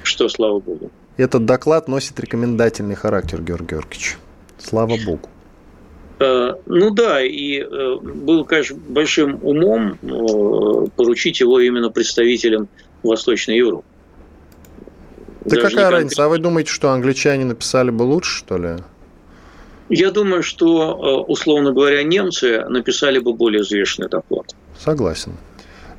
[0.04, 0.90] что, слава богу.
[1.16, 4.16] Этот доклад носит рекомендательный характер, Георгий Георгиевич.
[4.58, 5.28] Слава богу.
[6.22, 12.68] Э, ну да, и э, было, конечно, большим умом э, поручить его именно представителям
[13.02, 13.84] Восточной Европы.
[15.44, 16.24] Да Даже какая разница?
[16.24, 18.76] А вы думаете, что англичане написали бы лучше, что ли?
[19.88, 24.54] Я думаю, что, условно говоря, немцы написали бы более взвешенный доклад.
[24.78, 25.32] Согласен.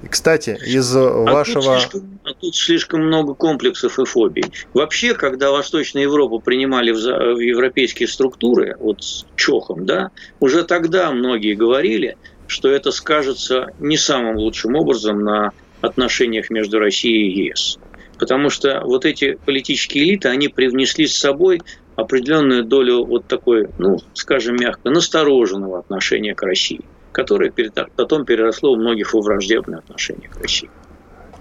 [0.09, 1.61] Кстати, из а вашего...
[1.61, 4.45] Тут слишком, а тут слишком много комплексов и фобий.
[4.73, 11.11] Вообще, когда Восточную Европу принимали в, в европейские структуры, вот с Чохом, да, уже тогда
[11.11, 17.79] многие говорили, что это скажется не самым лучшим образом на отношениях между Россией и ЕС.
[18.17, 21.61] Потому что вот эти политические элиты, они привнесли с собой
[21.95, 26.81] определенную долю вот такой, ну, скажем мягко, настороженного отношения к России
[27.13, 27.53] которое
[27.95, 30.69] потом переросло у многих во враждебное отношение к России.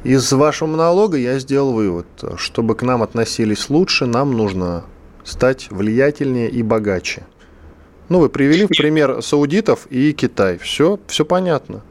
[0.04, 2.06] Из вашего монолога я сделал вывод.
[2.37, 4.85] Чтобы к нам относились лучше, нам нужно
[5.24, 7.24] стать влиятельнее и богаче.
[8.08, 10.58] Ну, вы привели в пример саудитов и Китай.
[10.58, 11.82] Все, все понятно.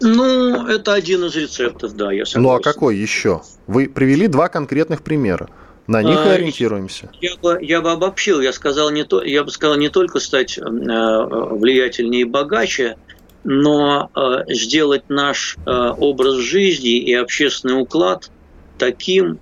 [0.00, 2.42] Ну, это один из рецептов, да, я согласен.
[2.42, 3.42] Ну, а какой еще?
[3.66, 5.48] Вы привели два конкретных примера.
[5.86, 7.10] На них и а, ориентируемся.
[7.20, 10.56] Я бы, я бы обобщил, я, сказал не то, я бы сказал не только стать
[10.56, 12.96] э, влиятельнее и богаче,
[13.44, 18.30] но э, сделать наш э, образ жизни и общественный уклад
[18.76, 19.38] таким,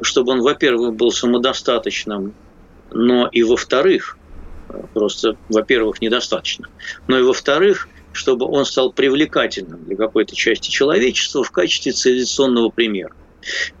[0.00, 2.34] чтобы он, во-первых, был самодостаточным,
[2.90, 4.18] но и во-вторых,
[4.92, 6.66] просто, во-первых, недостаточно,
[7.06, 13.12] но и во-вторых, чтобы он стал привлекательным для какой-то части человечества в качестве цивилизационного примера.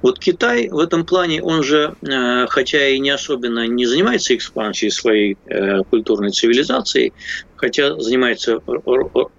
[0.02, 4.90] Вот Китай в этом плане, он же, э, хотя и не особенно не занимается экспансией
[4.90, 7.12] своей э, культурной цивилизации,
[7.56, 8.60] хотя занимается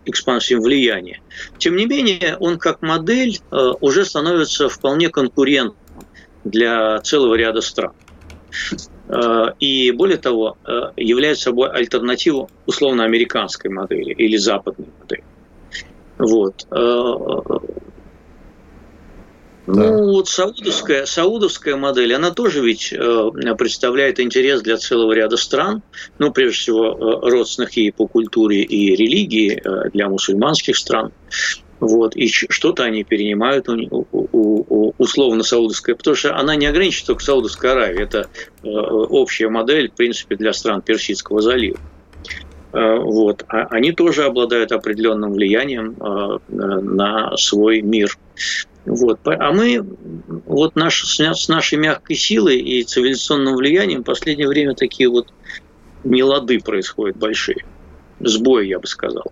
[0.06, 1.22] экспансией влияния,
[1.58, 5.76] тем не менее он как модель э, уже становится вполне конкурентным
[6.44, 7.94] для целого ряда стран.
[9.60, 10.58] И более того,
[10.98, 15.24] является собой альтернативу условно-американской модели или западной модели.
[16.18, 16.66] Вот.
[19.68, 25.84] Ну, вот саудовская, саудовская модель, она тоже ведь э, представляет интерес для целого ряда стран,
[26.20, 31.12] ну, прежде всего, э, родственных ей по культуре и религии э, для мусульманских стран.
[31.82, 37.08] Вот, и что-то они перенимают у, у, у, условно саудовская, потому что она не ограничена
[37.08, 38.30] только Саудовской Аравией, это
[38.64, 41.78] общая модель, в принципе, для стран Персидского залива.
[42.72, 43.46] Вот.
[43.48, 45.96] А они тоже обладают определенным влиянием
[46.50, 48.18] на свой мир.
[48.88, 49.20] Вот.
[49.26, 49.86] А мы
[50.46, 55.34] вот наш, с нашей мягкой силой и цивилизационным влиянием в последнее время такие вот
[56.06, 57.66] нелады происходят большие.
[58.22, 59.26] Сбои, я бы сказал.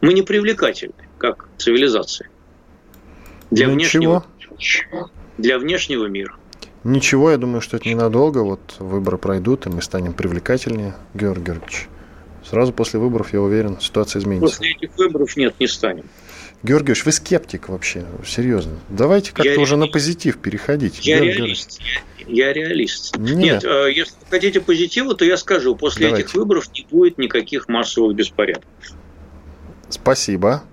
[0.00, 2.28] Мы не привлекательны, как цивилизация.
[3.50, 4.24] Для внешнего,
[5.36, 6.34] для внешнего мира.
[6.84, 8.38] Ничего, я думаю, что это ненадолго.
[8.38, 11.88] Вот выборы пройдут, и мы станем привлекательнее, Георгий Георгиевич.
[12.48, 14.58] Сразу после выборов, я уверен, ситуация изменится.
[14.58, 16.04] После этих выборов нет, не станем.
[16.64, 18.78] Георгиевич, вы скептик вообще, серьезно.
[18.88, 21.06] Давайте как-то уже на позитив переходить.
[21.06, 21.80] Я Георгий реалист.
[22.26, 23.16] Я, я реалист.
[23.18, 23.36] Нет.
[23.36, 26.24] Нет, э, если хотите позитива, то я скажу, после Давайте.
[26.24, 28.64] этих выборов не будет никаких массовых беспорядков.
[29.90, 30.64] Спасибо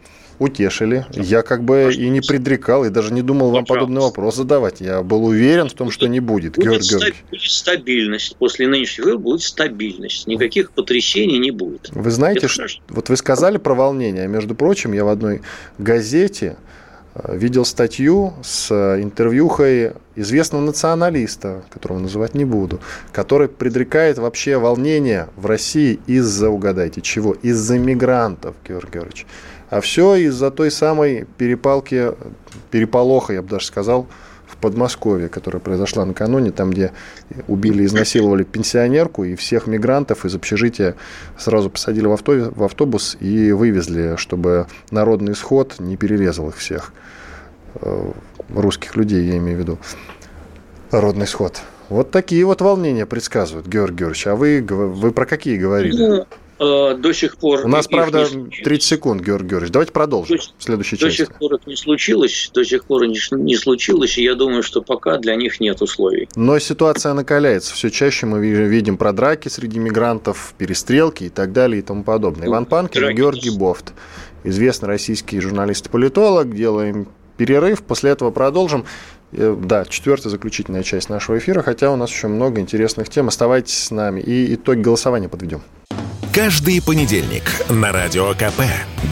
[0.41, 1.06] утешили.
[1.13, 4.82] Я как бы и не предрекал, и даже не думал вам подобный вопрос задавать.
[4.82, 6.56] Я был уверен в том, что не будет.
[6.56, 7.23] Будет, Георгиевич.
[7.30, 8.36] будет стабильность.
[8.38, 10.25] После нынешних выборов будет стабильность.
[10.25, 11.89] Никаких потрясений не будет.
[11.91, 14.27] Вы знаете, что, вот вы сказали про волнение.
[14.27, 15.42] Между прочим, я в одной
[15.77, 16.58] газете
[17.13, 22.79] э, видел статью с э, интервьюхой известного националиста, которого называть не буду,
[23.12, 27.33] который предрекает вообще волнение в России из-за, угадайте, чего?
[27.44, 29.27] Из-за мигрантов, Георгий Георгиевич.
[29.72, 32.12] А все из-за той самой перепалки,
[32.72, 34.06] переполоха, я бы даже сказал,
[34.46, 36.92] в Подмосковье, которая произошла накануне, там, где
[37.48, 40.96] убили, изнасиловали пенсионерку, и всех мигрантов из общежития
[41.38, 46.92] сразу посадили в автобус, в автобус и вывезли, чтобы народный исход не перерезал их всех.
[47.76, 48.12] Э,
[48.54, 49.78] русских людей, я имею в виду.
[50.92, 51.62] Народный исход.
[51.88, 54.28] Вот такие вот волнения предсказывают, Георгий Георгиевич.
[54.28, 56.26] А вы, вы про какие говорили?
[56.62, 57.65] Э, до сих пор...
[57.65, 59.71] У нас, правда, 30 секунд, Георгий Георгиевич.
[59.71, 61.21] Давайте продолжим до, в следующей до части.
[61.23, 64.62] До сих пор это не случилось, до сих пор не, не случилось, и я думаю,
[64.62, 66.29] что пока для них нет условий.
[66.35, 67.73] Но ситуация накаляется.
[67.73, 72.45] Все чаще мы видим про драки среди мигрантов, перестрелки и так далее и тому подобное.
[72.45, 73.93] Ну, Иван Панкин и Георгий Бофт.
[74.43, 76.53] Известный российский журналист-политолог.
[76.53, 77.07] Делаем
[77.37, 78.85] перерыв, после этого продолжим.
[79.31, 83.29] Э, да, четвертая заключительная часть нашего эфира, хотя у нас еще много интересных тем.
[83.29, 85.63] Оставайтесь с нами и итоги голосования подведем.
[86.34, 88.62] Каждый понедельник на Радио КП.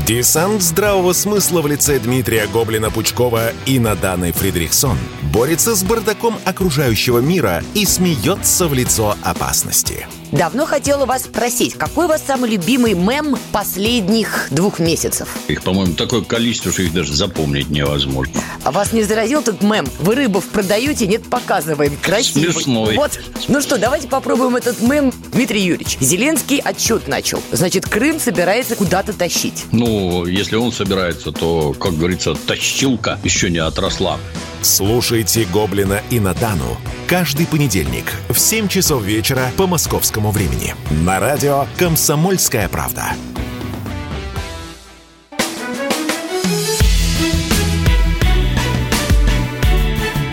[0.07, 4.97] Десант здравого смысла в лице Дмитрия Гоблина-Пучкова и Наданы Фридрихсон
[5.33, 10.07] борется с бардаком окружающего мира и смеется в лицо опасности.
[10.31, 15.27] Давно хотела вас спросить, какой у вас самый любимый мем последних двух месяцев?
[15.47, 18.39] Их, по-моему, такое количество, что их даже запомнить невозможно.
[18.63, 19.87] А вас не заразил этот мем?
[19.99, 21.97] Вы рыбов продаете, нет, показываем.
[22.01, 22.53] Красивый.
[22.53, 22.95] Смешной.
[22.95, 23.19] Вот.
[23.47, 25.11] Ну что, давайте попробуем этот мем.
[25.31, 27.41] Дмитрий Юрьевич, Зеленский отчет начал.
[27.51, 29.65] Значит, Крым собирается куда-то тащить.
[29.71, 34.19] Ну, если он собирается, то, как говорится, тащилка еще не отросла.
[34.61, 36.75] Слушайте «Гоблина» и «Натану»
[37.07, 43.05] каждый понедельник в 7 часов вечера по московскому времени на радио «Комсомольская правда».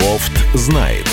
[0.01, 1.07] Бофт знает.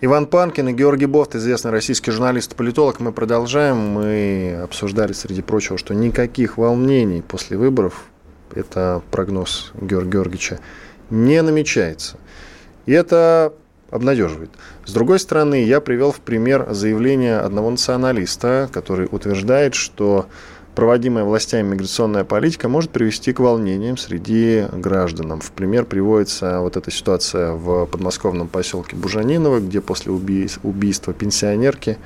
[0.00, 2.98] Иван Панкин и Георгий Бофт, известный российский журналист и политолог.
[2.98, 3.76] Мы продолжаем.
[3.76, 8.06] Мы обсуждали, среди прочего, что никаких волнений после выборов
[8.54, 10.60] это прогноз Георгия Георгиевича,
[11.10, 12.16] не намечается.
[12.86, 13.52] И это
[13.90, 14.50] обнадеживает.
[14.86, 20.26] С другой стороны, я привел в пример заявление одного националиста, который утверждает, что
[20.74, 25.40] проводимая властями миграционная политика может привести к волнениям среди граждан.
[25.40, 31.98] В пример приводится вот эта ситуация в подмосковном поселке Бужаниново, где после убийства пенсионерки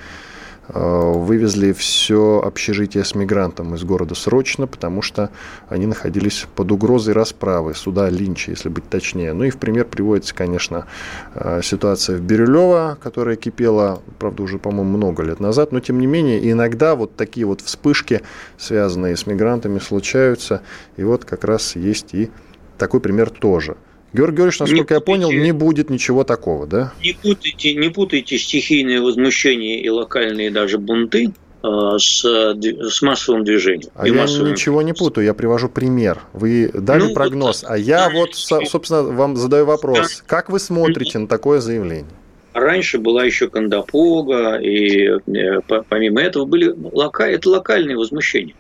[0.69, 5.31] вывезли все общежитие с мигрантом из города срочно, потому что
[5.69, 9.33] они находились под угрозой расправы, суда Линча, если быть точнее.
[9.33, 10.87] Ну и в пример приводится, конечно,
[11.35, 16.07] э, ситуация в Бирюлево, которая кипела, правда, уже, по-моему, много лет назад, но тем не
[16.07, 18.23] менее иногда вот такие вот вспышки,
[18.59, 20.63] связанные с мигрантами, случаются.
[20.97, 22.31] И вот как раз есть и
[22.79, 23.77] такой пример тоже.
[24.13, 26.93] Георгий Георгиевич, насколько не я понял, не будет ничего такого, да?
[27.03, 31.33] Не путайте, не путайте стихийные возмущения и локальные даже бунты
[31.63, 33.91] а, с, с массовым движением.
[33.95, 34.53] А я массовым...
[34.53, 36.21] ничего не путаю, я привожу пример.
[36.33, 40.23] Вы дали ну, прогноз, вот, а я вот, собственно, вам задаю вопрос.
[40.27, 42.07] Как вы смотрите на такое заявление?
[42.55, 47.29] Раньше была еще Кандапога, и э, помимо этого были лока...
[47.29, 48.55] это локальные возмущения.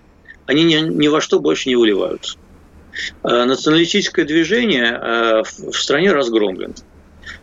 [0.44, 2.36] Они ни, ни во что больше не выливаются.
[3.22, 6.74] Э, националистическое движение э, в стране разгромлено.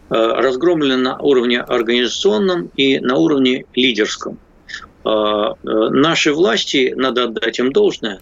[0.10, 4.40] Э, разгромлено на уровне организационном и на уровне лидерском.
[5.06, 8.22] Наши власти, надо отдать им должное,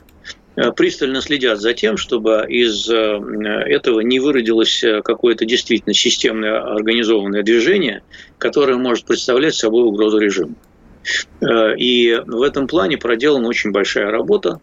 [0.75, 8.01] пристально следят за тем, чтобы из этого не выродилось какое-то действительно системное организованное движение,
[8.39, 10.55] которое может представлять собой угрозу режиму.
[11.41, 14.59] Э, и в этом плане проделана очень большая работа.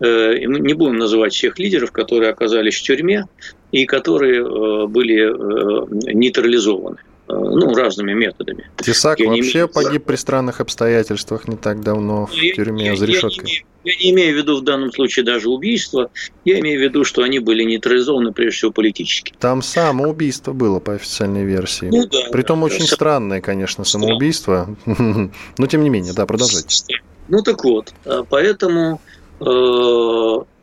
[0.00, 3.26] Э, мы не будем называть всех лидеров, которые оказались в тюрьме
[3.70, 8.70] и которые э, были нейтрализованы ну, разными методами.
[8.78, 9.68] Тесак я вообще имею...
[9.68, 13.64] погиб при странных обстоятельствах не так давно в тюрьме я, за решеткой.
[13.84, 16.10] Я, я не имею в виду в данном случае даже убийство,
[16.44, 19.34] я имею в виду, что они были нейтрализованы прежде всего политически.
[19.38, 21.86] Там самоубийство было по официальной версии.
[21.86, 22.94] Ну, да, Притом да, очень да.
[22.94, 24.76] странное, конечно, самоубийство.
[24.86, 27.00] Но тем не менее, да, продолжайте.
[27.28, 29.00] Ну так вот, а поэтому
[29.40, 29.44] э,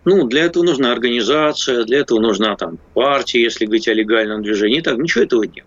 [0.06, 4.82] ну, для этого нужна организация, для этого нужна там партия, если говорить о легальном движении.
[4.82, 5.66] Так, ничего этого нет.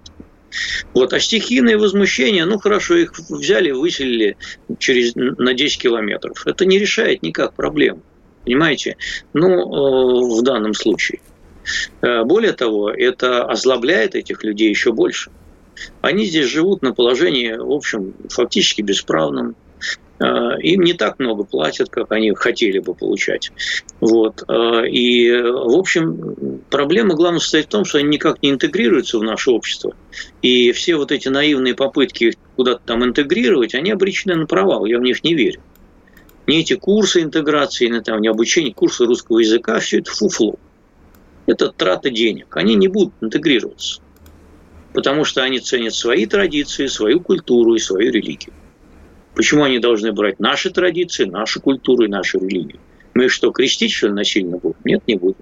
[0.94, 1.12] Вот.
[1.12, 4.36] А стихийные возмущения, ну хорошо, их взяли, выселили
[4.78, 6.46] через, на 10 километров.
[6.46, 8.02] Это не решает никак проблем.
[8.44, 8.96] Понимаете?
[9.32, 11.20] Ну, э, в данном случае.
[12.00, 15.30] Э, более того, это озлобляет этих людей еще больше.
[16.00, 19.56] Они здесь живут на положении, в общем, фактически бесправном.
[20.22, 23.50] Э, им не так много платят, как они хотели бы получать.
[24.00, 24.44] Вот.
[24.48, 29.24] Э, и, в общем, проблема главное состоит в том, что они никак не интегрируются в
[29.24, 29.96] наше общество.
[30.40, 34.84] И все вот эти наивные попытки их куда-то там интегрировать, они обречены на провал.
[34.84, 35.60] Я в них не верю.
[36.46, 40.56] Не эти курсы интеграции, не, там, не обучение, курсы русского языка, все это фуфло.
[41.46, 42.56] Это трата денег.
[42.56, 44.00] Они не будут интегрироваться.
[44.92, 48.52] Потому что они ценят свои традиции, свою культуру и свою религию.
[49.34, 52.78] Почему они должны брать наши традиции, нашу культуру и нашу религию?
[53.14, 54.76] Мы что, крестить, что ли, насильно будем?
[54.84, 55.36] Нет, не будем.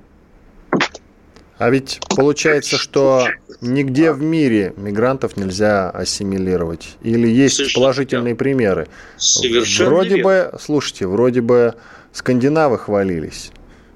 [1.59, 3.29] А ведь получается, что
[3.61, 6.97] нигде в мире мигрантов нельзя ассимилировать.
[7.03, 8.89] Или есть Совершенно положительные примеры.
[9.19, 10.25] Совершенно вроде верно.
[10.25, 11.75] бы, слушайте, вроде бы
[12.13, 13.51] скандинавы хвалились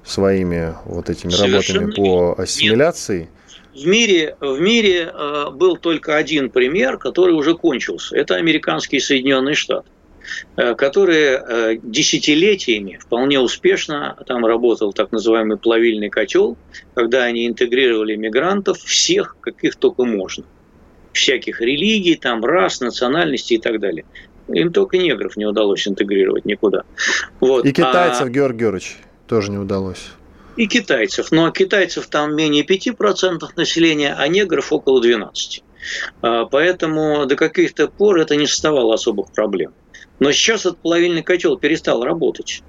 [0.05, 3.19] своими вот этими Совершенно работами по ассимиляции.
[3.21, 3.29] Нет.
[3.75, 8.15] В мире, в мире э, был только один пример, который уже кончился.
[8.15, 9.89] Это американские Соединенные Штаты.
[10.57, 16.57] Э, которые э, десятилетиями вполне успешно там работал так называемый плавильный котел,
[16.93, 20.45] когда они интегрировали мигрантов всех, каких только можно.
[21.13, 24.05] Всяких религий, там, рас, национальностей и так далее.
[24.47, 26.83] Им только негров не удалось интегрировать никуда.
[27.39, 27.65] Вот.
[27.65, 28.29] И китайцев, а...
[28.29, 28.97] Георгий Георгиевич,
[29.27, 30.07] тоже не удалось.
[30.55, 31.31] И китайцев.
[31.31, 35.63] Но китайцев там менее 5% населения, а негров около 12%.
[36.21, 39.73] А, поэтому до каких-то пор это не создавало особых проблем.
[40.19, 42.63] Но сейчас этот плавильный котел перестал работать.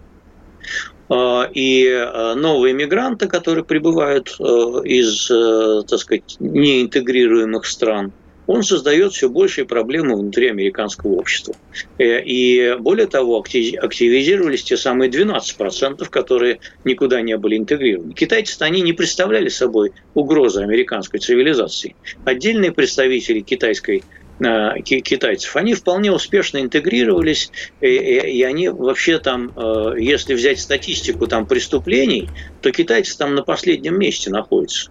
[1.09, 8.13] А, и а, новые мигранты, которые прибывают из, э, так сказать, неинтегрируемых стран,
[8.47, 11.55] он создает все большие проблемы внутри американского общества.
[11.99, 18.15] Э, и более того, активизировались те самые 12%, которые никуда не были интегрированы.
[18.15, 21.97] Китайцы они не представляли собой угрозы американской цивилизации.
[22.25, 24.03] Отдельные представители китайской
[24.39, 30.61] Э, китайцев, они вполне успешно интегрировались, и, и, и они вообще там, э, если взять
[30.61, 32.29] статистику там преступлений,
[32.61, 34.91] то китайцы там на последнем месте находятся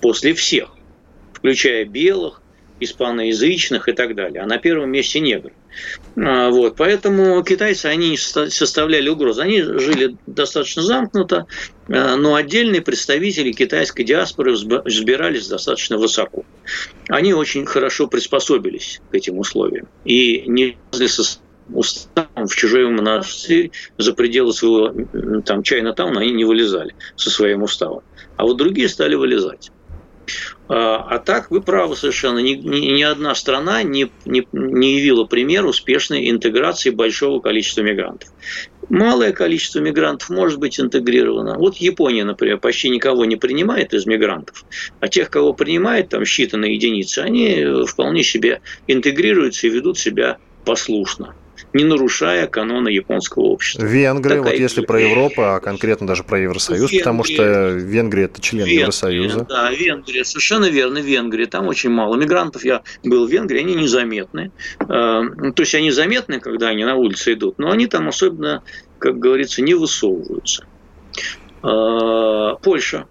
[0.00, 0.70] после всех,
[1.32, 2.41] включая белых,
[2.84, 4.42] испаноязычных и так далее.
[4.42, 5.52] А на первом месте негры.
[6.16, 6.76] А, вот.
[6.76, 9.42] Поэтому китайцы, они составляли угрозу.
[9.42, 11.46] Они жили достаточно замкнуто,
[11.88, 16.44] а, но отдельные представители китайской диаспоры взбирались достаточно высоко.
[17.08, 19.88] Они очень хорошо приспособились к этим условиям.
[20.04, 20.76] И не
[21.72, 24.92] уставом в чужой монастырь за пределы своего
[25.42, 28.02] там, Чайна-тауна они не вылезали со своим уставом.
[28.36, 29.70] А вот другие стали вылезать.
[30.74, 35.24] А, а так, вы правы совершенно, ни, ни, ни одна страна не, не, не явила
[35.24, 38.30] пример успешной интеграции большого количества мигрантов.
[38.88, 41.58] Малое количество мигрантов может быть интегрировано.
[41.58, 44.64] Вот Япония, например, почти никого не принимает из мигрантов,
[44.98, 51.34] а тех, кого принимает, там считанные единицы, они вполне себе интегрируются и ведут себя послушно
[51.72, 53.84] не нарушая канона японского общества.
[53.84, 58.24] Венгры, Такая вот если про Европу, а конкретно даже про Евросоюз, Венгрия, потому что Венгрия
[58.24, 59.46] это член Венгрия, Евросоюза.
[59.48, 61.46] Да, Венгрия, совершенно верно, Венгрия.
[61.46, 62.64] Там очень мало мигрантов.
[62.64, 64.52] Я был в Венгрии, они незаметны.
[64.80, 68.62] Э, то есть они заметны, когда они на улице идут, но они там особенно,
[68.98, 70.66] как говорится, не высовываются.
[71.62, 73.06] Э, Польша.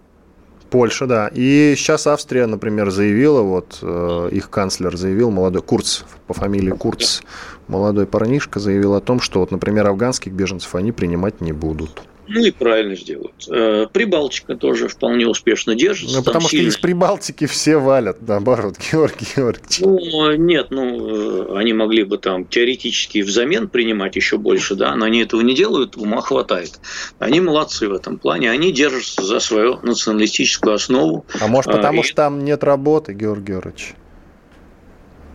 [0.71, 1.29] Польша, да.
[1.33, 7.21] И сейчас Австрия, например, заявила, вот э, их канцлер заявил, молодой Курц, по фамилии Курц,
[7.67, 12.03] молодой парнишка заявил о том, что, вот, например, афганских беженцев они принимать не будут.
[12.33, 13.33] Ну и правильно сделают.
[13.49, 16.17] Э, Прибалтика тоже вполне успешно держится.
[16.17, 16.69] Ну, потому что сильно...
[16.69, 19.79] из Прибалтики все валят, наоборот, Георгий Георгиевич.
[19.81, 25.05] Ну, нет, ну, э, они могли бы там теоретически взамен принимать еще больше, да, но
[25.05, 26.79] они этого не делают, ума хватает.
[27.19, 31.25] Они молодцы в этом плане, они держатся за свою националистическую основу.
[31.41, 32.15] А может, а, потому а, что и...
[32.15, 33.93] там нет работы, Георгий Георгиевич?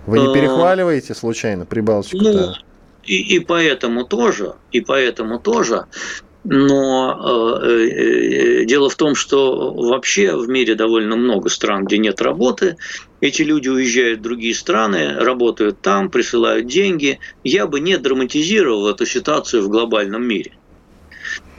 [0.06, 2.22] Вы не перехваливаете случайно Прибалтику?
[2.22, 2.54] Ну,
[3.06, 5.86] и, и поэтому тоже, и поэтому тоже
[6.48, 12.22] но э, э, дело в том, что вообще в мире довольно много стран, где нет
[12.22, 12.76] работы.
[13.20, 17.18] Эти люди уезжают в другие страны, работают там, присылают деньги.
[17.42, 20.52] Я бы не драматизировал эту ситуацию в глобальном мире.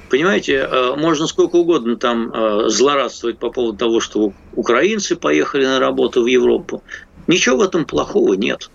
[0.09, 5.79] Понимаете, э, можно сколько угодно там э, злорадствовать по поводу того, что украинцы поехали на
[5.79, 6.81] работу в Европу.
[7.27, 8.69] Ничего в этом плохого нет.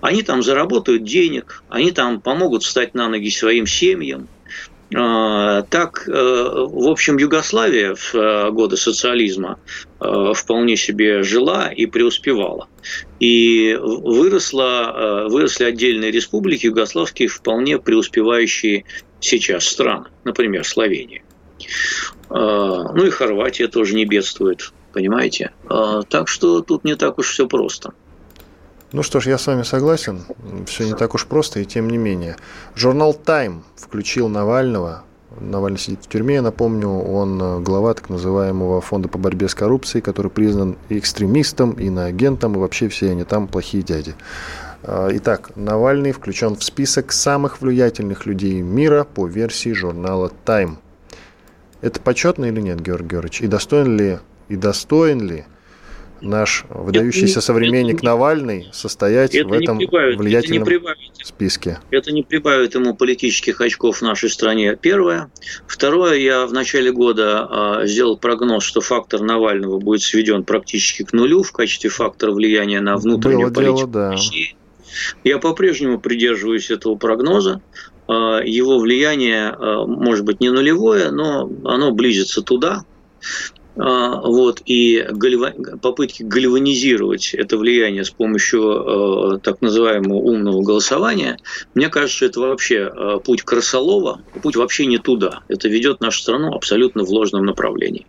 [0.00, 4.28] Они там заработают денег, они там помогут встать на ноги своим семьям–
[4.90, 9.60] так, э, в общем, Югославия в э, годы социализма
[10.00, 12.68] э, вполне себе жила и преуспевала.
[13.20, 18.84] И выросла, выросли отдельные республики югославские, вполне преуспевающие
[19.20, 21.22] сейчас страны, например, Словения.
[22.30, 25.52] А, ну и Хорватия тоже не бедствует, понимаете?
[25.68, 27.92] А, так что тут не так уж все просто.
[28.92, 30.24] Ну что ж, я с вами согласен.
[30.66, 32.36] Все не так уж просто, и тем не менее.
[32.74, 35.04] Журнал Time включил Навального.
[35.38, 39.54] Навальный сидит в тюрьме, я напомню, он э, глава так называемого фонда по борьбе с
[39.54, 44.16] коррупцией, который признан экстремистом, иноагентом, и вообще все они там плохие дяди.
[44.82, 50.78] А, итак, Навальный включен в список самых влиятельных людей мира по версии журнала Time.
[51.80, 53.42] Это почетно или нет, Георгий Георгиевич?
[53.42, 54.18] И достоин ли,
[54.48, 55.44] и достоин ли
[56.20, 61.80] наш выдающийся это, современник Навальный состоять в этом прибавит, влиятельном это прибавит, списке?
[61.90, 64.76] Это не прибавит ему политических очков в нашей стране.
[64.80, 65.30] Первое.
[65.66, 66.14] Второе.
[66.14, 71.42] Я в начале года э, сделал прогноз, что фактор Навального будет сведен практически к нулю
[71.42, 74.10] в качестве фактора влияния на внутреннюю Было политику дело, да.
[74.12, 74.56] России.
[75.24, 77.60] Я по-прежнему придерживаюсь этого прогноза.
[78.08, 82.84] А, его влияние а, может быть не нулевое, но оно близится туда.
[83.78, 85.06] А, вот, и
[85.80, 91.36] попытки гальванизировать это влияние с помощью так называемого умного голосования,
[91.74, 92.90] мне кажется, это вообще
[93.24, 95.40] путь крысолова, путь вообще не туда.
[95.48, 98.06] Это ведет нашу страну абсолютно в ложном направлении.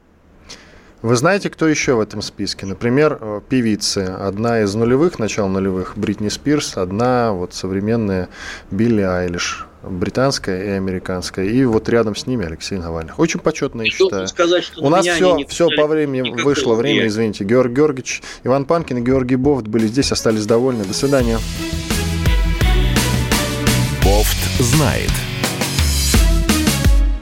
[1.01, 2.67] Вы знаете, кто еще в этом списке?
[2.67, 3.99] Например, э, певицы.
[3.99, 8.29] Одна из нулевых, начал нулевых, Бритни Спирс, одна вот современная
[8.69, 13.13] Билли Айлиш британская и американская, и вот рядом с ними Алексей Навальный.
[13.17, 14.27] Очень почетно, я считаю.
[14.27, 17.43] Сказать, что У нас все, все по времени вышло время, извините.
[17.45, 20.83] Георгий Георгиевич, Иван Панкин и Георгий Бовт были здесь, остались довольны.
[20.83, 21.39] До свидания.
[24.03, 25.09] Бофт знает.